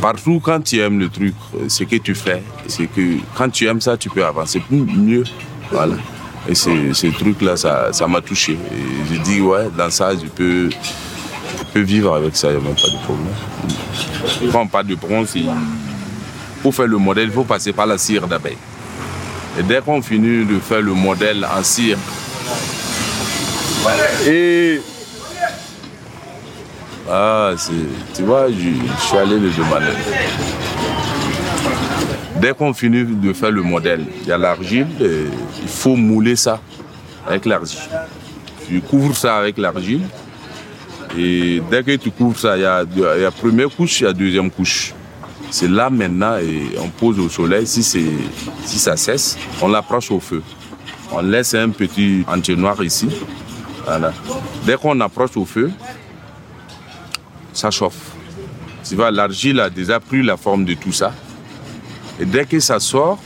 Partout, 0.01 0.39
quand 0.43 0.61
tu 0.61 0.79
aimes 0.79 0.99
le 0.99 1.09
truc, 1.09 1.33
ce 1.67 1.83
que 1.83 1.95
tu 1.95 2.13
fais, 2.13 2.43
c'est 2.67 2.85
que 2.87 3.17
quand 3.35 3.49
tu 3.49 3.65
aimes 3.65 3.81
ça, 3.81 3.97
tu 3.97 4.09
peux 4.09 4.23
avancer 4.23 4.61
mieux. 4.69 5.23
Voilà. 5.71 5.95
Et 6.47 6.55
ce 6.55 7.07
truc-là, 7.17 7.57
ça 7.57 8.07
m'a 8.07 8.21
touché. 8.21 8.53
Et 8.53 9.13
j'ai 9.13 9.19
dit, 9.19 9.41
ouais, 9.41 9.69
dans 9.75 9.89
ça, 9.89 10.11
je 10.13 10.27
peux, 10.27 10.69
je 11.73 11.79
peux 11.79 11.85
vivre 11.85 12.13
avec 12.13 12.35
ça, 12.35 12.49
il 12.49 12.57
n'y 12.57 12.61
a 12.61 12.63
même 12.63 12.75
pas 12.75 12.89
de 12.89 13.03
problème. 13.03 14.51
Quand 14.51 14.61
on 14.61 14.67
parle 14.67 14.87
de 14.87 14.95
bronze, 14.95 15.33
pour 16.61 16.75
faire 16.75 16.87
le 16.87 16.97
modèle, 16.97 17.25
il 17.27 17.31
faut 17.31 17.45
passer 17.45 17.71
par 17.71 17.85
la 17.85 17.97
cire 17.97 18.27
d'abeille. 18.27 18.57
Et 19.57 19.63
dès 19.63 19.79
qu'on 19.81 20.01
finit 20.01 20.45
de 20.45 20.59
faire 20.59 20.81
le 20.81 20.93
modèle 20.93 21.45
en 21.45 21.63
cire, 21.63 21.97
et 24.27 24.81
ah, 27.09 27.53
tu 28.13 28.23
vois, 28.23 28.47
je, 28.49 29.05
suis 29.05 29.17
allé 29.17 29.39
le 29.39 29.49
demander. 29.49 29.85
Dès 32.35 32.53
qu'on 32.53 32.73
finit 32.73 33.05
de 33.05 33.33
faire 33.33 33.51
le 33.51 33.61
modèle, 33.61 34.05
il 34.21 34.27
y 34.27 34.31
a 34.31 34.37
l'argile, 34.37 34.87
il 34.99 35.67
faut 35.67 35.95
mouler 35.95 36.35
ça 36.35 36.59
avec 37.27 37.45
l'argile. 37.45 37.79
Tu 38.67 38.81
couvres 38.81 39.15
ça 39.15 39.37
avec 39.37 39.57
l'argile. 39.57 40.01
Et 41.17 41.61
dès 41.69 41.83
que 41.83 41.95
tu 41.95 42.11
couvres 42.11 42.37
ça, 42.37 42.57
il 42.57 42.61
y 42.61 42.65
a, 42.65 42.83
la 43.17 43.31
première 43.31 43.69
couche, 43.69 44.01
il 44.01 44.03
y 44.03 44.07
a 44.07 44.13
deuxième 44.13 44.49
couche. 44.49 44.93
C'est 45.49 45.67
là 45.67 45.89
maintenant, 45.89 46.37
et 46.37 46.77
on 46.79 46.87
pose 46.87 47.19
au 47.19 47.27
soleil. 47.27 47.67
Si, 47.67 47.83
si 47.83 48.79
ça 48.79 48.95
cesse, 48.95 49.37
on 49.61 49.67
l'approche 49.67 50.09
au 50.11 50.19
feu. 50.19 50.41
On 51.11 51.21
laisse 51.21 51.53
un 51.53 51.69
petit 51.69 52.23
noir 52.55 52.81
ici. 52.83 53.09
Voilà. 53.85 54.13
Dès 54.65 54.77
qu'on 54.77 54.99
approche 55.01 55.35
au 55.35 55.45
feu, 55.45 55.71
ça 57.51 57.69
chauffe. 57.69 58.11
Tu 58.87 58.95
vois, 58.95 59.11
l'argile 59.11 59.59
a 59.59 59.69
déjà 59.69 59.99
pris 59.99 60.23
la 60.23 60.37
forme 60.37 60.63
de 60.63 60.73
tout 60.73 60.93
ça. 60.93 61.13
Et 62.19 62.25
dès 62.25 62.45
que 62.45 62.59
ça 62.59 62.79
sort, 62.79 63.19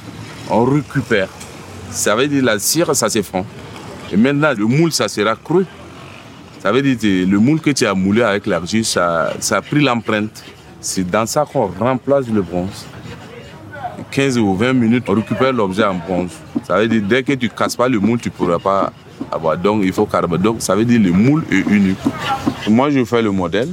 on 0.50 0.66
récupère. 0.66 1.30
Ça 1.92 2.16
veut 2.16 2.28
dire 2.28 2.44
la 2.44 2.58
cire, 2.60 2.96
ça 2.96 3.10
s'effondre. 3.10 3.46
Et 4.12 4.18
maintenant, 4.18 4.54
le 4.58 4.66
moule, 4.66 4.92
ça 4.92 5.08
sera 5.08 5.36
creux. 5.36 5.66
Ça 6.66 6.72
veut 6.72 6.82
dire 6.82 6.98
que 6.98 7.30
le 7.30 7.38
moule 7.38 7.62
que 7.62 7.70
tu 7.70 7.86
as 7.86 7.94
moulé 7.94 8.24
avec 8.24 8.48
l'argile, 8.48 8.84
ça, 8.84 9.32
a 9.52 9.62
pris 9.62 9.84
l'empreinte. 9.84 10.44
C'est 10.82 11.08
dans 11.08 11.28
ça 11.28 11.46
qu'on 11.46 11.68
remplace 11.68 12.28
le 12.28 12.42
bronze. 12.42 12.88
15 14.10 14.40
ou 14.40 14.56
20 14.56 14.74
minutes, 14.74 15.04
on 15.08 15.14
récupère 15.14 15.54
l'objet 15.54 15.84
en 15.84 15.94
bronze. 15.94 16.32
Ça 16.68 16.80
veut 16.80 16.88
dire 16.88 17.04
dès 17.08 17.22
que 17.22 17.34
tu 17.34 17.46
ne 17.46 17.52
casses 17.52 17.76
pas 17.76 17.88
le 17.88 18.00
moule, 18.00 18.20
tu 18.20 18.30
ne 18.30 18.34
pourras 18.34 18.58
pas 18.58 18.92
avoir. 19.32 19.56
Donc 19.60 19.84
il 19.84 19.94
faut 19.94 20.08
carrément. 20.08 20.40
Donc 20.40 20.56
ça 20.58 20.76
veut 20.76 20.86
dire 20.86 21.00
le 21.00 21.12
moule 21.12 21.44
est 21.52 21.70
unique. 21.70 22.00
Moi, 22.68 22.90
je 22.90 23.06
fais 23.06 23.22
le 23.22 23.30
modèle 23.30 23.70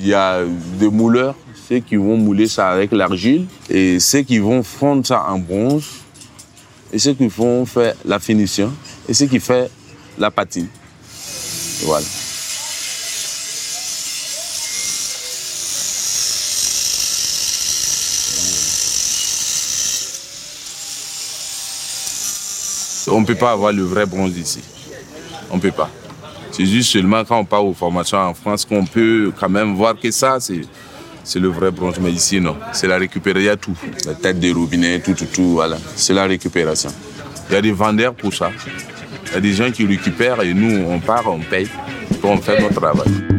il 0.00 0.06
y 0.06 0.14
a 0.14 0.40
des 0.80 0.88
mouleurs, 0.88 1.34
ceux 1.68 1.80
qui 1.80 1.96
vont 1.96 2.16
mouler 2.16 2.48
ça 2.48 2.70
avec 2.70 2.92
l'argile, 2.92 3.44
et 3.68 4.00
ceux 4.00 4.22
qui 4.22 4.38
vont 4.38 4.62
fondre 4.62 5.06
ça 5.06 5.22
en 5.28 5.38
bronze, 5.38 5.84
et 6.94 6.98
ceux 6.98 7.12
qui 7.12 7.28
vont 7.28 7.66
faire 7.66 7.94
la 8.06 8.18
finition, 8.18 8.72
et 9.06 9.12
ceux 9.12 9.26
qui 9.26 9.38
font 9.38 9.68
la 10.18 10.30
patine. 10.30 10.68
Voilà. 11.84 12.06
On 23.12 23.20
ne 23.20 23.26
peut 23.26 23.34
pas 23.34 23.52
avoir 23.52 23.72
le 23.72 23.82
vrai 23.82 24.06
bronze 24.06 24.36
ici. 24.38 24.60
On 25.50 25.56
ne 25.56 25.60
peut 25.60 25.70
pas. 25.70 25.90
C'est 26.50 26.64
juste 26.64 26.90
seulement 26.90 27.24
quand 27.24 27.38
on 27.38 27.44
part 27.44 27.64
aux 27.64 27.74
formations 27.74 28.18
en 28.18 28.34
France 28.34 28.64
qu'on 28.64 28.84
peut 28.86 29.32
quand 29.38 29.48
même 29.50 29.74
voir 29.74 29.98
que 29.98 30.10
ça, 30.10 30.38
c'est 30.40 31.38
le 31.38 31.48
vrai 31.48 31.70
bronze. 31.70 31.96
Mais 32.00 32.10
ici, 32.10 32.40
non. 32.40 32.56
C'est 32.72 32.86
la 32.86 32.96
récupération, 32.96 33.40
il 33.40 33.46
y 33.46 33.50
a 33.50 33.56
tout. 33.56 33.76
La 34.06 34.14
tête 34.14 34.40
des 34.40 34.52
robinets, 34.52 35.00
tout, 35.00 35.12
tout, 35.14 35.26
tout, 35.26 35.52
voilà. 35.52 35.76
C'est 35.94 36.14
la 36.14 36.24
récupération. 36.24 36.90
Il 37.50 37.54
y 37.54 37.56
a 37.56 37.62
des 37.62 37.72
vendeurs 37.72 38.14
pour 38.14 38.32
ça. 38.32 38.50
Il 39.26 39.34
y 39.34 39.36
a 39.36 39.40
des 39.40 39.52
gens 39.52 39.70
qui 39.70 39.84
récupèrent 39.86 40.42
et 40.42 40.54
nous, 40.54 40.84
on 40.88 40.98
part, 40.98 41.26
on 41.26 41.40
paye, 41.40 41.68
on 42.22 42.38
fait 42.38 42.60
notre 42.60 42.80
travail. 42.80 43.31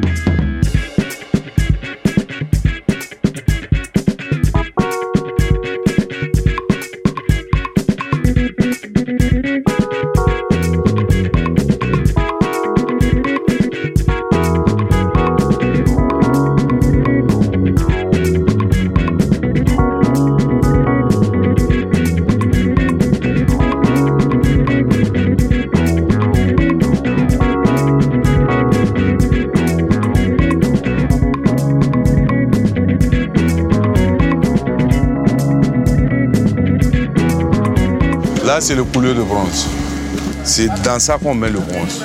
C'est 38.63 38.75
le 38.75 38.85
couleur 38.85 39.13
de 39.13 39.23
bronze. 39.23 39.67
C'est 40.45 40.69
dans 40.83 40.97
ça 40.97 41.17
qu'on 41.21 41.35
met 41.35 41.49
le 41.49 41.59
bronze. 41.59 42.01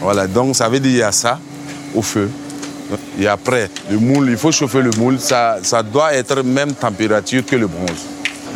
Voilà, 0.00 0.28
donc 0.28 0.54
ça 0.54 0.68
veut 0.68 0.78
dire 0.78 0.90
qu'il 0.90 0.98
y 0.98 1.02
a 1.02 1.10
ça 1.10 1.40
au 1.92 2.02
feu. 2.02 2.30
Et 3.18 3.26
après, 3.26 3.68
le 3.90 3.98
moule, 3.98 4.30
il 4.30 4.36
faut 4.36 4.52
chauffer 4.52 4.80
le 4.80 4.90
moule. 4.96 5.18
Ça, 5.18 5.58
ça 5.62 5.82
doit 5.82 6.14
être 6.14 6.42
même 6.44 6.72
température 6.72 7.44
que 7.44 7.56
le 7.56 7.66
bronze. 7.66 8.06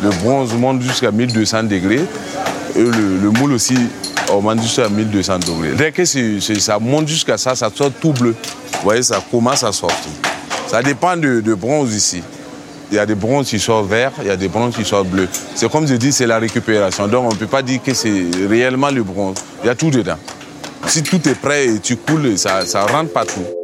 Le 0.01 0.09
bronze 0.09 0.53
monte 0.53 0.81
jusqu'à 0.81 1.11
1200 1.11 1.63
degrés. 1.63 2.05
Et 2.77 2.81
le, 2.81 3.29
moule 3.31 3.51
aussi 3.51 3.75
monte 4.41 4.61
jusqu'à 4.61 4.87
1200 4.87 5.39
degrés. 5.39 5.73
Dès 5.75 5.91
que 5.91 6.05
ça 6.05 6.79
monte 6.79 7.09
jusqu'à 7.09 7.37
ça, 7.37 7.55
ça 7.55 7.69
sort 7.75 7.91
tout 7.99 8.13
bleu. 8.13 8.35
Vous 8.71 8.83
voyez, 8.83 9.03
ça 9.03 9.21
commence 9.29 9.63
à 9.63 9.73
sortir. 9.73 10.11
Ça 10.67 10.81
dépend 10.81 11.17
de, 11.17 11.41
de 11.41 11.53
bronze 11.55 11.93
ici. 11.93 12.21
Il 12.91 12.95
y 12.95 12.99
a 12.99 13.05
des 13.05 13.15
bronzes 13.15 13.49
qui 13.49 13.59
sont 13.59 13.81
verts, 13.83 14.13
il 14.21 14.27
y 14.27 14.29
a 14.29 14.37
des 14.37 14.47
bronzes 14.47 14.75
qui 14.75 14.85
sont 14.85 15.03
bleus. 15.03 15.27
C'est 15.55 15.69
comme 15.69 15.87
je 15.87 15.95
dis, 15.95 16.11
c'est 16.11 16.27
la 16.27 16.39
récupération. 16.39 17.07
Donc 17.07 17.25
on 17.25 17.33
ne 17.33 17.39
peut 17.39 17.47
pas 17.47 17.61
dire 17.61 17.81
que 17.83 17.93
c'est 17.93 18.23
réellement 18.47 18.89
le 18.89 19.03
bronze. 19.03 19.37
Il 19.63 19.67
y 19.67 19.69
a 19.69 19.75
tout 19.75 19.89
dedans. 19.89 20.17
Si 20.87 21.03
tout 21.03 21.27
est 21.27 21.35
prêt 21.35 21.67
et 21.67 21.79
tu 21.79 21.97
coules, 21.97 22.37
ça, 22.37 22.65
ça 22.65 22.85
rentre 22.85 23.11
partout. 23.11 23.56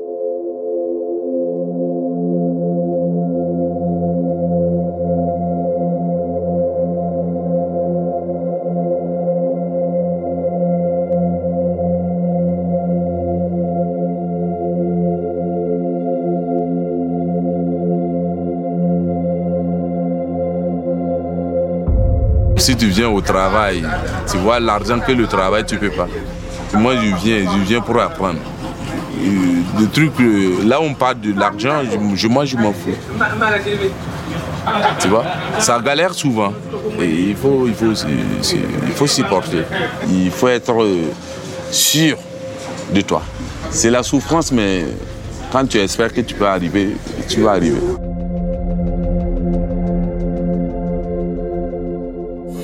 Si 22.57 22.75
tu 22.75 22.87
viens 22.87 23.09
au 23.09 23.21
travail, 23.21 23.83
tu 24.29 24.37
vois 24.37 24.59
l'argent 24.59 24.99
que 24.99 25.11
le 25.11 25.27
travail, 25.27 25.65
tu 25.65 25.77
peux 25.77 25.89
pas. 25.89 26.07
Moi, 26.73 26.95
je 26.95 27.15
viens, 27.15 27.51
je 27.51 27.63
viens 27.63 27.81
pour 27.81 27.99
apprendre. 27.99 28.39
Le 29.79 29.87
truc, 29.87 30.13
là 30.65 30.81
on 30.81 30.93
parle 30.93 31.19
de 31.19 31.37
l'argent, 31.37 31.81
je, 32.15 32.27
moi 32.27 32.45
je 32.45 32.57
m'en 32.57 32.73
fous. 32.73 32.95
Tu 34.99 35.07
vois, 35.07 35.25
ça 35.59 35.79
galère 35.79 36.13
souvent. 36.13 36.53
Et 36.99 37.29
il 37.29 37.35
faut, 37.35 37.65
il 37.67 37.73
faut, 37.73 37.91
il 37.91 38.93
faut 38.93 39.07
s'y 39.07 39.23
porter. 39.23 39.63
Il 40.09 40.31
faut 40.31 40.47
être 40.47 40.83
euh, 40.83 41.11
sûr 41.71 42.17
de 42.93 43.01
toi. 43.01 43.23
C'est 43.69 43.89
la 43.89 44.03
souffrance, 44.03 44.51
mais 44.51 44.85
quand 45.51 45.65
tu 45.67 45.77
espères 45.79 46.13
que 46.13 46.21
tu 46.21 46.35
peux 46.35 46.47
arriver, 46.47 46.95
tu 47.27 47.41
vas 47.41 47.51
arriver. 47.51 47.79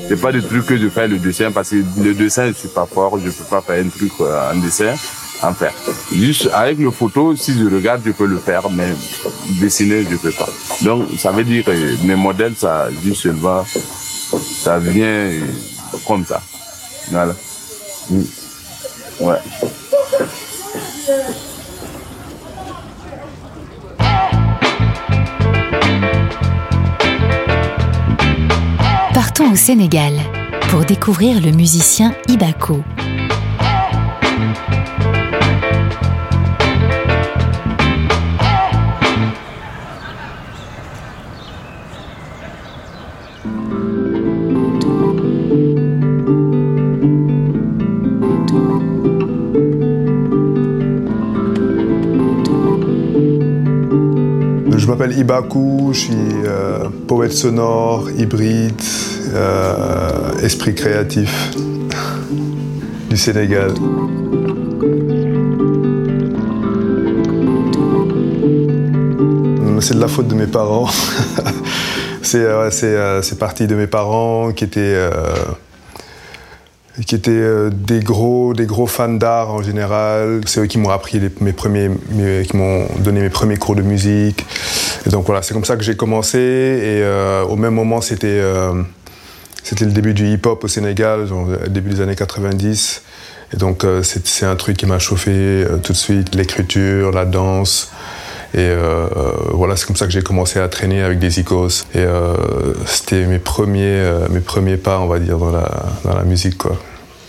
C'est 0.09 0.19
pas 0.19 0.31
du 0.31 0.41
truc 0.41 0.65
que 0.65 0.75
je 0.75 0.89
fais 0.89 1.07
le 1.07 1.19
dessin 1.19 1.51
parce 1.51 1.69
que 1.69 1.75
le 1.75 2.15
dessin, 2.15 2.47
je 2.47 2.53
suis 2.53 2.67
pas 2.67 2.87
fort, 2.87 3.19
je 3.23 3.29
peux 3.29 3.43
pas 3.43 3.61
faire 3.61 3.85
un 3.85 3.89
truc 3.89 4.11
euh, 4.21 4.51
en 4.51 4.55
dessin, 4.55 4.95
en 5.43 5.53
faire. 5.53 5.71
Juste 6.11 6.49
avec 6.51 6.79
le 6.79 6.89
photo, 6.89 7.35
si 7.35 7.53
je 7.53 7.65
regarde, 7.65 8.01
je 8.03 8.09
peux 8.11 8.25
le 8.25 8.39
faire, 8.39 8.67
mais 8.71 8.87
dessiner, 9.61 10.03
je 10.09 10.15
peux 10.15 10.31
pas. 10.31 10.49
Donc, 10.81 11.09
ça 11.19 11.29
veut 11.31 11.43
dire 11.43 11.63
que 11.63 12.05
mes 12.07 12.15
modèles, 12.15 12.55
ça, 12.57 12.87
juste 13.03 13.21
seulement, 13.21 13.63
ça 14.63 14.79
vient 14.79 15.29
comme 16.07 16.25
ça. 16.25 16.41
Voilà. 17.11 17.35
Mm. 18.09 18.21
Ouais. 19.19 19.37
Au 29.41 29.55
Sénégal 29.55 30.13
pour 30.69 30.83
découvrir 30.83 31.41
le 31.41 31.51
musicien 31.51 32.13
Ibako. 32.27 32.83
Je 54.75 54.85
m'appelle 54.85 55.17
Ibaku, 55.17 55.91
je 55.93 55.99
suis 55.99 56.13
euh, 56.45 56.89
poète 57.07 57.31
sonore, 57.31 58.09
hybride, 58.11 58.81
euh, 59.33 60.39
esprit 60.41 60.73
créatif 60.73 61.51
du 63.09 63.17
Sénégal. 63.17 63.73
C'est 69.81 69.93
de 69.95 70.01
la 70.01 70.07
faute 70.07 70.27
de 70.27 70.35
mes 70.35 70.47
parents. 70.47 70.87
c'est 72.21 72.37
euh, 72.43 73.21
parti 73.39 73.65
de 73.65 73.75
mes 73.75 73.87
parents 73.87 74.51
qui 74.51 74.65
étaient 74.65 74.99
des 77.71 77.99
gros, 78.01 78.53
gros 78.53 78.87
fans 78.87 79.09
d'art 79.09 79.51
en 79.51 79.61
général. 79.61 80.41
C'est 80.45 80.59
eux 80.61 80.65
qui 80.65 80.79
m'ont 80.79 80.89
appris 80.89 81.21
mes 81.39 81.53
premiers, 81.53 81.91
qui 82.45 82.57
m'ont 82.57 82.87
donné 82.99 83.21
mes 83.21 83.29
premiers 83.29 83.57
cours 83.57 83.75
de 83.75 83.81
musique. 83.81 84.45
Donc 85.05 85.27
c'est 85.41 85.53
comme 85.53 85.65
ça 85.65 85.77
que 85.77 85.83
j'ai 85.83 85.95
commencé. 85.95 86.39
Et 86.39 87.03
au 87.49 87.55
même 87.55 87.73
moment, 87.73 88.01
c'était 88.01 88.41
c'était 89.63 89.85
le 89.85 89.91
début 89.91 90.13
du 90.13 90.27
hip-hop 90.27 90.63
au 90.63 90.67
Sénégal, 90.67 91.27
genre, 91.27 91.47
début 91.67 91.89
des 91.89 92.01
années 92.01 92.15
90. 92.15 93.03
Et 93.53 93.57
donc, 93.57 93.83
euh, 93.83 94.03
c'est 94.03 94.45
un 94.45 94.55
truc 94.55 94.77
qui 94.77 94.85
m'a 94.85 94.99
chauffé 94.99 95.31
euh, 95.31 95.77
tout 95.77 95.93
de 95.93 95.97
suite, 95.97 96.35
l'écriture, 96.35 97.11
la 97.11 97.25
danse. 97.25 97.91
Et 98.53 98.59
euh, 98.59 99.07
voilà, 99.51 99.75
c'est 99.75 99.85
comme 99.85 99.95
ça 99.95 100.05
que 100.05 100.11
j'ai 100.11 100.21
commencé 100.21 100.59
à 100.59 100.67
traîner 100.67 101.01
avec 101.03 101.19
des 101.19 101.39
icos. 101.39 101.85
Et 101.93 102.03
c'était 102.87 103.25
mes 103.25 103.37
premiers, 103.37 104.11
mes 104.31 104.39
premiers 104.39 104.77
pas, 104.77 104.99
on 104.99 105.05
va 105.05 105.19
dire, 105.19 105.37
dans 105.37 105.51
la, 105.51 105.69
dans 106.03 106.15
la 106.15 106.23
musique, 106.23 106.57
quoi. 106.57 106.75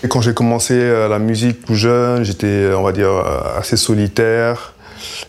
Et 0.03 0.09
quand 0.09 0.23
j'ai 0.23 0.33
commencé 0.33 0.79
la 0.79 1.19
musique 1.19 1.67
tout 1.67 1.75
jeune, 1.75 2.25
j'étais, 2.25 2.71
on 2.75 2.83
va 2.83 2.93
dire, 2.93 3.11
assez 3.59 3.77
solitaire. 3.77 4.73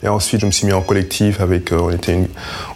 Et 0.04 0.08
ensuite, 0.08 0.42
je 0.42 0.46
me 0.46 0.52
suis 0.52 0.66
mis 0.66 0.74
en 0.74 0.82
collectif 0.82 1.42
avec, 1.42 1.72
euh, 1.72 1.80
on, 1.80 1.92
était 1.92 2.28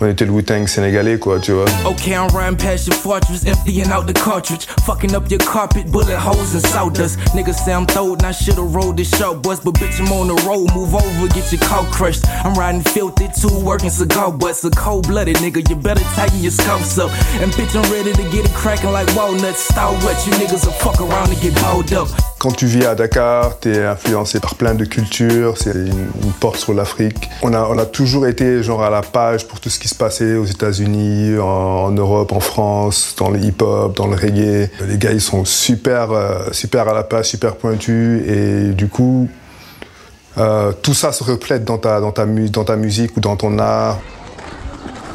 était 0.09 0.25
Wu-Tang 0.25 0.67
sénégalais, 0.67 1.17
quoi, 1.17 1.39
tu 1.39 1.51
vois. 1.51 1.65
Okay, 1.85 2.11
I'm 2.11 2.27
riding 2.35 2.57
past 2.57 2.87
your 2.87 2.95
fortress, 2.95 3.45
emptying 3.45 3.91
out 3.91 4.07
the 4.07 4.13
cartridge, 4.13 4.65
fucking 4.85 5.15
up 5.15 5.29
your 5.29 5.39
carpet, 5.39 5.91
bullet 5.91 6.17
holes 6.17 6.53
and 6.53 6.65
sawdust. 6.67 7.19
Niggas 7.33 7.63
say 7.65 7.73
I'm 7.73 7.85
throwed, 7.85 8.21
and 8.21 8.27
I 8.27 8.31
should've 8.31 8.73
rolled 8.73 8.97
this 8.97 9.09
short 9.17 9.41
bus, 9.41 9.59
but 9.59 9.75
bitch, 9.75 9.99
I'm 9.99 10.11
on 10.11 10.27
the 10.27 10.35
road, 10.47 10.73
move 10.75 10.93
over, 10.93 11.27
get 11.29 11.51
your 11.51 11.61
car 11.61 11.85
crushed. 11.91 12.25
I'm 12.43 12.53
riding 12.53 12.81
filthy 12.81 13.27
too, 13.39 13.53
working 13.63 13.89
cigar 13.89 14.31
butts, 14.31 14.63
a 14.63 14.69
cold 14.71 15.07
blooded 15.07 15.37
nigga, 15.37 15.67
you 15.69 15.75
better 15.75 16.03
tighten 16.15 16.39
your 16.41 16.51
scopes 16.51 16.97
up. 16.97 17.11
And 17.41 17.51
bitch, 17.53 17.75
I'm 17.75 17.91
ready 17.91 18.13
to 18.13 18.23
get 18.31 18.45
it 18.45 18.53
cracking 18.53 18.91
like 18.91 19.13
walnuts. 19.15 19.59
Start 19.59 19.95
what 20.03 20.25
you 20.25 20.33
niggas 20.33 20.65
will 20.65 20.73
fuck 20.73 20.99
around 21.01 21.29
and 21.29 21.41
get 21.41 21.55
balled 21.55 21.91
up. 21.93 22.34
Quand 22.37 22.51
tu 22.51 22.65
vis 22.65 22.85
à 22.85 22.95
Dakar, 22.95 23.59
tu 23.59 23.73
es 23.73 23.85
influencé 23.85 24.39
par 24.39 24.55
plein 24.55 24.75
de 24.75 24.83
cultures, 24.83 25.57
c'est 25.57 25.73
une, 25.73 26.09
porte 26.39 26.57
sur 26.57 26.73
l'Afrique. 26.73 27.29
On 27.41 27.53
a, 27.53 27.65
on 27.69 27.77
a 27.77 27.85
toujours 27.85 28.27
été 28.27 28.61
genre 28.61 28.83
à 28.83 28.89
la 28.89 29.01
page 29.01 29.47
pour 29.47 29.61
tout 29.61 29.69
ce 29.69 29.79
qui 29.79 29.87
se 29.87 29.95
passait 29.95 30.35
aux 30.35 30.45
États-Unis, 30.45 31.39
en, 31.39 31.45
en, 31.45 31.91
Europe, 31.91 32.33
en 32.33 32.41
France, 32.41 33.15
dans 33.17 33.29
le 33.29 33.39
hip-hop, 33.39 33.95
dans 33.95 34.07
le 34.07 34.15
reggae. 34.15 34.69
Les 34.87 34.97
gars, 34.97 35.11
ils 35.11 35.21
sont 35.21 35.45
super, 35.45 36.11
euh, 36.11 36.51
super 36.51 36.89
à 36.89 36.93
la 36.93 37.03
page, 37.03 37.25
super 37.25 37.55
pointus, 37.55 38.21
et 38.27 38.73
du 38.73 38.89
coup, 38.89 39.29
euh, 40.37 40.73
tout 40.81 40.93
ça 40.93 41.13
se 41.13 41.23
reflète 41.23 41.63
dans 41.63 41.77
ta, 41.77 42.01
dans, 42.01 42.11
ta, 42.11 42.25
dans 42.25 42.63
ta 42.65 42.75
musique 42.75 43.15
ou 43.15 43.21
dans 43.21 43.37
ton 43.37 43.57
art. 43.59 43.99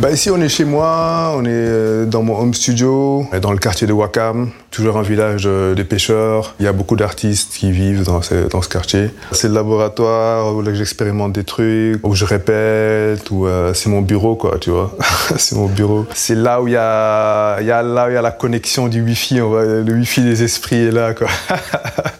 Bah 0.01 0.11
ici 0.11 0.31
on 0.31 0.41
est 0.41 0.49
chez 0.49 0.65
moi, 0.65 1.35
on 1.37 1.45
est 1.45 1.49
euh, 1.51 2.07
dans 2.07 2.23
mon 2.23 2.35
home 2.41 2.55
studio, 2.55 3.27
dans 3.43 3.53
le 3.53 3.59
quartier 3.59 3.87
de 3.87 3.93
Wakam, 3.93 4.51
toujours 4.71 4.97
un 4.97 5.03
village 5.03 5.45
des 5.45 5.85
pêcheurs. 5.85 6.55
Il 6.59 6.65
y 6.65 6.69
a 6.69 6.73
beaucoup 6.73 6.97
d'artistes 6.97 7.53
qui 7.53 7.71
vivent 7.71 8.05
dans 8.05 8.23
ce, 8.23 8.69
quartier. 8.71 9.11
C'est 9.33 9.49
le 9.49 9.55
laboratoire 9.55 10.57
où 10.57 10.65
j'expérimente 10.73 11.33
des 11.33 11.45
trucs, 11.45 12.01
où 12.03 12.15
je 12.15 12.25
répète, 12.25 13.31
où 13.31 13.47
euh, 13.47 13.75
c'est 13.75 13.91
mon 13.91 14.01
bureau 14.01 14.37
quoi, 14.37 14.57
tu 14.59 14.71
vois. 14.71 14.97
c'est 15.37 15.57
mon 15.57 15.67
bureau. 15.67 16.07
C'est 16.15 16.35
là 16.35 16.63
où 16.63 16.67
il 16.67 16.73
y 16.73 16.77
a, 16.79 17.61
y 17.61 17.71
a 17.71 17.83
y 18.11 18.17
a 18.17 18.23
la 18.23 18.31
connexion 18.31 18.89
du 18.89 19.03
wifi, 19.03 19.43
on 19.43 19.51
va, 19.51 19.65
le 19.65 19.93
wifi 19.93 20.23
des 20.23 20.43
esprits 20.43 20.77
est 20.77 20.93
là 20.93 21.13
quoi. 21.13 21.29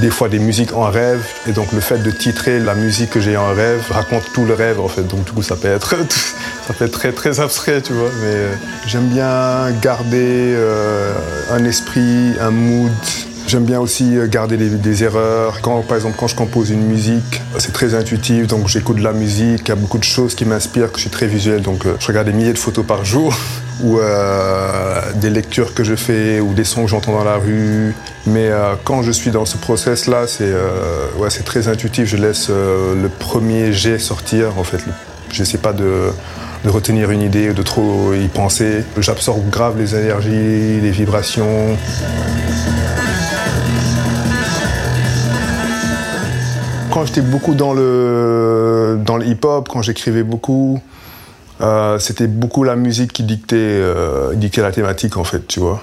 des 0.00 0.10
fois 0.10 0.28
des 0.28 0.38
musiques 0.38 0.72
en 0.74 0.90
rêve 0.90 1.24
et 1.46 1.52
donc 1.52 1.72
le 1.72 1.80
fait 1.80 1.98
de 1.98 2.10
titrer 2.10 2.60
la 2.60 2.74
musique 2.74 3.10
que 3.10 3.20
j'ai 3.20 3.36
en 3.36 3.52
rêve 3.52 3.84
raconte 3.90 4.22
tout 4.32 4.44
le 4.44 4.54
rêve 4.54 4.80
en 4.80 4.88
fait. 4.88 5.02
Donc 5.02 5.24
du 5.24 5.32
coup 5.32 5.42
ça 5.42 5.56
peut 5.56 5.68
être 5.68 5.94
ça 6.66 6.74
peut 6.74 6.84
être 6.84 6.92
très 6.92 7.12
très 7.12 7.40
abstrait 7.40 7.82
tu 7.82 7.92
vois. 7.92 8.10
Mais 8.20 8.34
euh, 8.34 8.54
j'aime 8.86 9.08
bien 9.08 9.70
garder 9.82 10.54
euh, 10.54 11.12
un 11.50 11.64
esprit, 11.64 12.34
un 12.40 12.50
mood. 12.50 12.92
J'aime 13.46 13.64
bien 13.64 13.80
aussi 13.80 14.16
euh, 14.16 14.28
garder 14.28 14.58
des, 14.58 15.04
erreurs. 15.04 15.62
Quand, 15.62 15.80
par 15.80 15.96
exemple, 15.96 16.16
quand 16.18 16.28
je 16.28 16.36
compose 16.36 16.68
une 16.68 16.82
musique, 16.82 17.40
c'est 17.56 17.72
très 17.72 17.94
intuitif, 17.94 18.46
donc 18.46 18.68
j'écoute 18.68 18.98
de 18.98 19.02
la 19.02 19.14
musique, 19.14 19.62
il 19.64 19.68
y 19.68 19.72
a 19.72 19.74
beaucoup 19.74 19.96
de 19.96 20.04
choses 20.04 20.34
qui 20.34 20.44
m'inspirent, 20.44 20.92
que 20.92 20.98
je 20.98 21.02
suis 21.02 21.10
très 21.10 21.26
visuel, 21.26 21.62
donc 21.62 21.84
je 21.98 22.06
regarde 22.06 22.26
des 22.26 22.34
milliers 22.34 22.52
de 22.52 22.58
photos 22.58 22.84
par 22.84 23.06
jour. 23.06 23.34
ou 23.80 23.98
euh, 23.98 25.00
des 25.14 25.30
lectures 25.30 25.74
que 25.74 25.84
je 25.84 25.94
fais 25.94 26.40
ou 26.40 26.52
des 26.54 26.64
sons 26.64 26.84
que 26.84 26.90
j'entends 26.90 27.12
dans 27.12 27.24
la 27.24 27.36
rue. 27.36 27.94
Mais 28.26 28.48
euh, 28.48 28.74
quand 28.84 29.02
je 29.02 29.12
suis 29.12 29.30
dans 29.30 29.44
ce 29.44 29.56
process-là, 29.56 30.26
c'est 30.26 30.44
euh, 30.44 31.06
ouais, 31.16 31.28
très 31.28 31.68
intuitif. 31.68 32.06
Je 32.06 32.16
laisse 32.16 32.48
le 32.50 33.08
premier 33.08 33.72
jet 33.72 33.98
sortir. 33.98 34.58
En 34.58 34.64
fait, 34.64 34.80
je 35.30 35.40
n'essaie 35.40 35.58
pas 35.58 35.72
de, 35.72 36.10
de, 36.64 36.70
retenir 36.70 37.10
une 37.10 37.22
idée 37.22 37.50
ou 37.50 37.54
de 37.54 37.62
trop 37.62 38.14
y 38.14 38.28
penser. 38.28 38.84
J'absorbe 38.98 39.48
grave 39.48 39.78
les 39.78 39.94
énergies, 39.94 40.80
les 40.80 40.90
vibrations. 40.90 41.76
Quand 46.90 47.04
j'étais 47.06 47.20
beaucoup 47.20 47.54
dans 47.54 47.74
le, 47.74 48.98
dans 49.04 49.18
le 49.18 49.26
hip-hop, 49.26 49.68
quand 49.68 49.82
j'écrivais 49.82 50.24
beaucoup, 50.24 50.80
euh, 51.60 51.98
c'était 51.98 52.26
beaucoup 52.26 52.64
la 52.64 52.76
musique 52.76 53.12
qui 53.12 53.22
dictait, 53.22 53.56
euh, 53.56 54.34
dictait 54.34 54.62
la 54.62 54.72
thématique 54.72 55.16
en 55.16 55.24
fait, 55.24 55.46
tu 55.46 55.60
vois. 55.60 55.82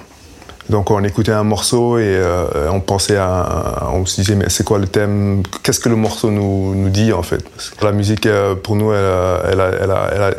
Donc 0.70 0.90
on 0.90 1.04
écoutait 1.04 1.32
un 1.32 1.44
morceau 1.44 1.98
et 1.98 2.02
euh, 2.06 2.68
on 2.72 2.80
pensait 2.80 3.16
à, 3.16 3.88
on 3.92 4.04
se 4.04 4.20
disait 4.20 4.34
mais 4.34 4.48
c'est 4.48 4.64
quoi 4.64 4.78
le 4.78 4.88
thème? 4.88 5.42
Qu'est-ce 5.62 5.78
que 5.78 5.88
le 5.88 5.94
morceau 5.94 6.30
nous, 6.30 6.74
nous 6.74 6.88
dit 6.88 7.12
en 7.12 7.22
fait? 7.22 7.44
La 7.82 7.92
musique 7.92 8.28
pour 8.64 8.74
nous 8.74 8.92
elle 8.92 9.04
a, 9.04 9.42
elle, 9.48 9.60
a, 9.60 9.70
elle, 9.80 9.90
a, 9.90 10.30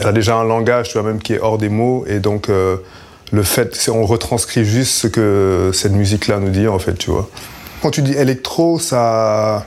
elle 0.00 0.06
a, 0.08 0.12
déjà 0.12 0.34
un 0.34 0.42
langage 0.42 0.88
tu 0.88 0.98
vois 0.98 1.06
même 1.06 1.20
qui 1.20 1.34
est 1.34 1.38
hors 1.38 1.58
des 1.58 1.68
mots 1.68 2.04
et 2.08 2.18
donc 2.18 2.48
le 2.48 3.42
fait 3.44 3.88
on 3.88 4.04
retranscrit 4.04 4.64
juste 4.64 4.94
ce 4.94 5.06
que 5.06 5.70
cette 5.72 5.92
musique 5.92 6.26
là 6.26 6.40
nous 6.40 6.50
dit 6.50 6.66
en 6.66 6.80
fait 6.80 6.94
tu 6.94 7.12
vois. 7.12 7.28
Quand 7.80 7.90
tu 7.92 8.02
dis 8.02 8.14
électro 8.14 8.80
ça 8.80 9.64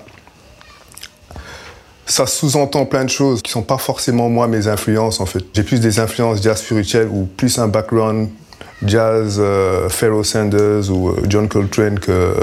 ça 2.11 2.27
sous-entend 2.27 2.85
plein 2.85 3.05
de 3.05 3.09
choses 3.09 3.41
qui 3.41 3.51
sont 3.51 3.61
pas 3.61 3.77
forcément 3.77 4.29
moi 4.29 4.47
mes 4.47 4.67
influences 4.67 5.21
en 5.21 5.25
fait. 5.25 5.43
J'ai 5.53 5.63
plus 5.63 5.79
des 5.79 5.99
influences 5.99 6.41
jazz 6.41 6.59
spirituel 6.59 7.07
ou 7.07 7.25
plus 7.25 7.57
un 7.57 7.67
background 7.67 8.29
jazz 8.85 9.37
euh, 9.39 9.89
Sanders 10.23 10.89
ou 10.89 11.09
euh, 11.09 11.21
John 11.27 11.47
Coltrane 11.47 11.99
que, 11.99 12.33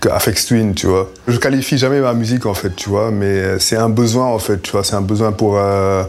que 0.00 0.08
Afex 0.08 0.46
Twin, 0.46 0.74
tu 0.74 0.88
vois. 0.88 1.10
Je 1.26 1.38
qualifie 1.38 1.78
jamais 1.78 2.00
ma 2.00 2.12
musique 2.12 2.46
en 2.46 2.54
fait, 2.54 2.74
tu 2.76 2.90
vois, 2.90 3.10
mais 3.10 3.58
c'est 3.58 3.76
un 3.76 3.88
besoin 3.88 4.26
en 4.26 4.38
fait, 4.38 4.60
tu 4.60 4.72
vois, 4.72 4.84
c'est 4.84 4.94
un 4.94 5.02
besoin 5.02 5.32
pour 5.32 5.56
euh, 5.56 6.04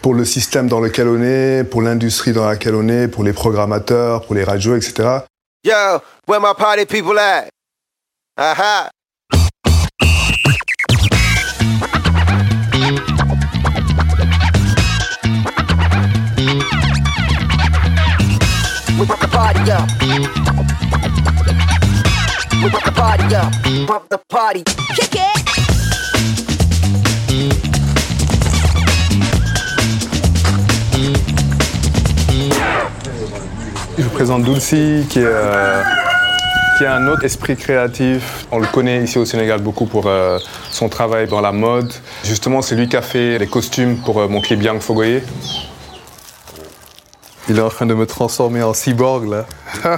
pour 0.00 0.14
le 0.14 0.24
système 0.24 0.68
dans 0.68 0.80
lequel 0.80 1.08
on 1.08 1.22
est, 1.22 1.64
pour 1.64 1.82
l'industrie 1.82 2.32
dans 2.32 2.46
laquelle 2.46 2.74
on 2.74 2.88
est, 2.88 3.08
pour 3.08 3.24
les 3.24 3.32
programmateurs, 3.32 4.24
pour 4.24 4.34
les 4.34 4.44
radios, 4.44 4.76
etc. 4.76 5.20
Yo, 5.64 6.00
where 6.26 6.40
my 6.40 6.54
party 6.56 6.86
people 6.86 7.18
at? 7.18 7.48
Aha. 8.38 8.90
Je 18.98 19.04
vous 34.02 34.10
présente 34.10 34.42
Dulci, 34.42 35.06
qui 35.08 35.20
est, 35.20 35.24
euh, 35.24 35.82
a 36.80 36.94
un 36.96 37.06
autre 37.06 37.24
esprit 37.24 37.56
créatif. 37.56 38.46
On 38.50 38.58
le 38.58 38.66
connaît 38.66 39.04
ici 39.04 39.18
au 39.18 39.24
Sénégal 39.24 39.60
beaucoup 39.60 39.86
pour 39.86 40.08
euh, 40.08 40.40
son 40.72 40.88
travail 40.88 41.28
dans 41.28 41.40
la 41.40 41.52
mode. 41.52 41.92
Justement, 42.24 42.62
c'est 42.62 42.74
lui 42.74 42.88
qui 42.88 42.96
a 42.96 43.02
fait 43.02 43.38
les 43.38 43.46
costumes 43.46 43.98
pour 43.98 44.18
euh, 44.20 44.26
mon 44.26 44.40
clip 44.40 44.60
Yang 44.60 44.80
Fogoye. 44.80 45.22
Il 47.50 47.58
est 47.58 47.62
en 47.62 47.70
train 47.70 47.86
de 47.86 47.94
me 47.94 48.04
transformer 48.04 48.62
en 48.62 48.74
cyborg 48.74 49.26
là. 49.26 49.46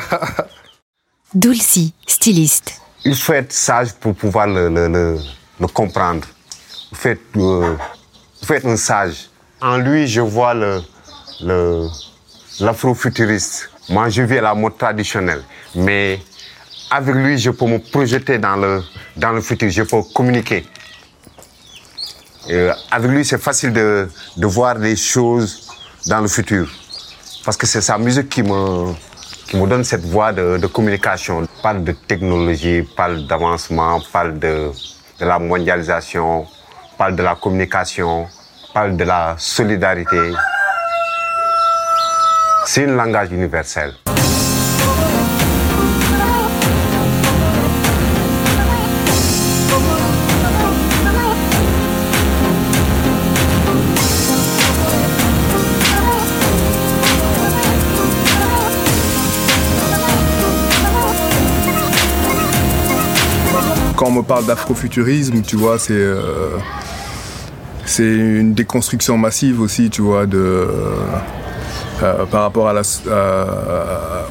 Dulcie, 1.35 1.93
styliste. 2.07 2.81
Il 3.05 3.17
faut 3.17 3.33
être 3.33 3.53
sage 3.53 3.93
pour 3.95 4.15
pouvoir 4.15 4.47
le, 4.47 4.69
le, 4.69 5.19
le, 5.59 5.67
comprendre. 5.67 6.27
Vous 6.91 6.97
faites, 6.97 7.21
euh, 7.37 7.75
faites 8.45 8.65
un 8.65 8.77
sage. 8.77 9.31
En 9.61 9.79
lui, 9.79 10.07
je 10.07 10.21
vois 10.21 10.55
le, 10.55 11.89
l'afrofuturiste. 12.61 13.71
Moi, 13.89 14.09
je 14.11 14.23
vis 14.23 14.39
à 14.39 14.43
la 14.43 14.55
mode 14.55 14.79
traditionnelle. 14.79 15.43
Mais 15.75 16.21
avec 16.89 17.15
lui, 17.17 17.37
je 17.37 17.51
peux 17.51 17.67
me 17.67 17.79
projeter 17.79 18.39
dans 18.39 18.57
le, 18.57 18.83
dans 19.17 19.33
le 19.33 19.41
futur. 19.41 19.71
Je 19.71 19.83
peux 19.83 20.03
communiquer. 20.15 20.65
avec 22.93 23.11
lui, 23.11 23.25
c'est 23.25 23.43
facile 23.43 23.73
de, 23.73 24.09
de 24.37 24.47
voir 24.47 24.79
des 24.79 24.95
choses 24.95 25.69
dans 26.07 26.21
le 26.21 26.29
futur 26.29 26.69
parce 27.45 27.57
que 27.57 27.67
c'est 27.67 27.81
sa 27.81 27.99
musique 27.99 28.29
qui 28.29 28.43
me, 28.43 28.93
qui 29.47 29.57
me 29.57 29.67
donne 29.67 29.85
cette 29.85 30.05
voie 30.05 30.33
de, 30.33 30.59
de 30.59 30.67
communication. 30.67 31.47
Parle 31.63 31.85
de 31.85 31.93
technologie, 31.93 32.83
parle 32.97 33.27
d'avancement, 33.27 34.01
parle 34.13 34.39
de, 34.39 34.71
de 35.19 35.25
la 35.25 35.39
mondialisation, 35.39 36.47
parle 36.99 37.17
de 37.17 37.23
la 37.23 37.35
communication, 37.35 38.27
parle 38.75 38.97
de 38.97 39.05
la 39.05 39.35
solidarité. 39.39 40.33
C'est 42.67 42.85
un 42.85 42.95
langage 42.95 43.31
universel. 43.33 43.95
Quand 64.01 64.07
on 64.07 64.13
me 64.13 64.23
parle 64.23 64.47
d'afrofuturisme, 64.47 65.43
tu 65.43 65.57
vois, 65.57 65.79
c'est 65.79 65.93
euh, 65.93 66.57
une 67.99 68.55
déconstruction 68.55 69.19
massive 69.19 69.61
aussi, 69.61 69.91
tu 69.91 70.01
vois, 70.01 70.25
de 70.25 70.67
euh, 72.03 72.25
par 72.31 72.41
rapport 72.41 72.73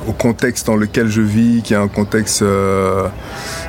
au 0.07 0.11
contexte 0.13 0.65
dans 0.65 0.75
lequel 0.75 1.07
je 1.07 1.21
vis, 1.21 1.61
qui 1.61 1.75
est 1.75 1.77
un 1.77 1.87
contexte 1.87 2.43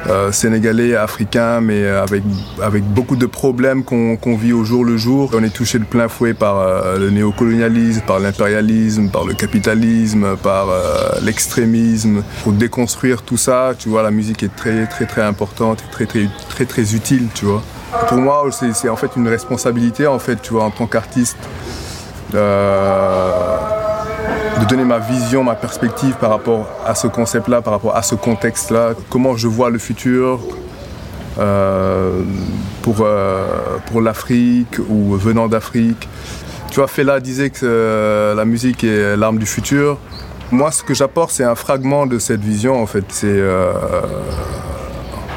euh, 0.06 0.28
euh, 0.28 0.32
sénégalais, 0.32 0.94
africain, 0.96 1.60
mais 1.60 1.86
avec, 1.86 2.22
avec 2.62 2.84
beaucoup 2.84 3.16
de 3.16 3.26
problèmes 3.26 3.84
qu'on 3.84 4.36
vit 4.36 4.52
au 4.52 4.64
jour 4.64 4.84
le 4.84 4.96
jour. 4.96 5.30
On 5.34 5.42
est 5.42 5.54
touché 5.54 5.78
de 5.78 5.84
plein 5.84 6.08
fouet 6.08 6.34
par 6.34 6.96
le 6.98 7.10
néocolonialisme, 7.10 8.02
par 8.06 8.18
l'impérialisme, 8.18 9.08
par 9.08 9.24
le 9.24 9.34
capitalisme, 9.34 10.36
par 10.36 10.66
l'extrémisme. 11.22 12.22
Pour 12.42 12.52
déconstruire 12.52 13.22
tout 13.22 13.36
ça, 13.36 13.72
tu 13.78 13.88
vois, 13.88 14.02
la 14.02 14.10
musique 14.10 14.42
est 14.42 14.54
très 14.54 14.86
très 14.86 15.06
très 15.06 15.22
importante, 15.22 15.82
très 15.90 16.06
très 16.06 16.28
très 16.48 16.64
très 16.64 16.94
utile, 16.94 17.28
tu 17.34 17.46
vois. 17.46 17.62
Pour 18.08 18.18
moi, 18.18 18.44
c'est 18.52 18.88
en 18.88 18.96
fait 18.96 19.10
une 19.16 19.28
responsabilité, 19.28 20.06
en 20.06 20.18
fait, 20.18 20.40
tu 20.42 20.52
vois, 20.52 20.64
en 20.64 20.70
tant 20.70 20.86
qu'artiste. 20.86 21.38
Euh, 22.34 23.39
de 24.60 24.66
donner 24.66 24.84
ma 24.84 24.98
vision, 24.98 25.42
ma 25.42 25.54
perspective 25.54 26.14
par 26.20 26.30
rapport 26.30 26.68
à 26.86 26.94
ce 26.94 27.06
concept-là, 27.06 27.62
par 27.62 27.72
rapport 27.72 27.96
à 27.96 28.02
ce 28.02 28.14
contexte-là, 28.14 28.92
comment 29.08 29.36
je 29.36 29.48
vois 29.48 29.70
le 29.70 29.78
futur 29.78 30.40
euh, 31.38 32.22
pour, 32.82 32.96
euh, 33.00 33.46
pour 33.86 34.02
l'Afrique 34.02 34.78
ou 34.88 35.14
venant 35.14 35.48
d'Afrique. 35.48 36.08
Tu 36.70 36.76
vois, 36.76 36.88
Fela 36.88 37.20
disait 37.20 37.50
que 37.50 37.60
euh, 37.62 38.34
la 38.34 38.44
musique 38.44 38.84
est 38.84 39.16
l'arme 39.16 39.38
du 39.38 39.46
futur. 39.46 39.98
Moi, 40.50 40.70
ce 40.72 40.82
que 40.82 40.92
j'apporte, 40.92 41.30
c'est 41.30 41.44
un 41.44 41.54
fragment 41.54 42.06
de 42.06 42.18
cette 42.18 42.40
vision, 42.40 42.82
en 42.82 42.86
fait. 42.86 43.04
C'est 43.08 43.40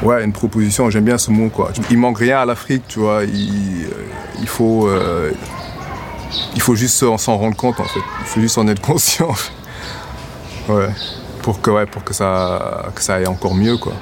ouais, 0.02 0.24
une 0.24 0.32
proposition, 0.32 0.90
j'aime 0.90 1.04
bien 1.04 1.18
ce 1.18 1.30
mot, 1.30 1.48
quoi. 1.48 1.70
Il 1.90 1.98
manque 1.98 2.18
rien 2.18 2.40
à 2.40 2.44
l'Afrique, 2.44 2.82
tu 2.88 2.98
vois. 2.98 3.24
Il, 3.24 3.86
il 4.40 4.48
faut 4.48 4.88
il 6.54 6.60
faut 6.60 6.74
juste 6.74 6.98
s'en 7.16 7.36
rendre 7.38 7.56
compte 7.56 7.80
en 7.80 7.84
fait. 7.84 8.00
Il 8.20 8.26
faut 8.26 8.40
juste 8.40 8.58
en 8.58 8.66
être 8.68 8.80
conscient. 8.86 9.34
ouais. 10.68 10.88
Pour 11.42 11.60
que, 11.60 11.70
ouais, 11.70 11.84
pour 11.86 12.02
que 12.04 12.14
ça, 12.14 12.86
que 12.94 13.02
ça 13.02 13.16
aille 13.16 13.26
encore 13.26 13.54
mieux 13.54 13.76
quoi. 13.76 13.92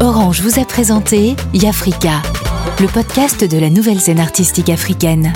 Orange 0.00 0.42
vous 0.42 0.60
a 0.60 0.64
présenté 0.66 1.36
Yafrika, 1.54 2.20
le 2.80 2.86
podcast 2.86 3.42
de 3.44 3.58
la 3.58 3.70
nouvelle 3.70 4.00
scène 4.00 4.20
artistique 4.20 4.68
africaine. 4.68 5.32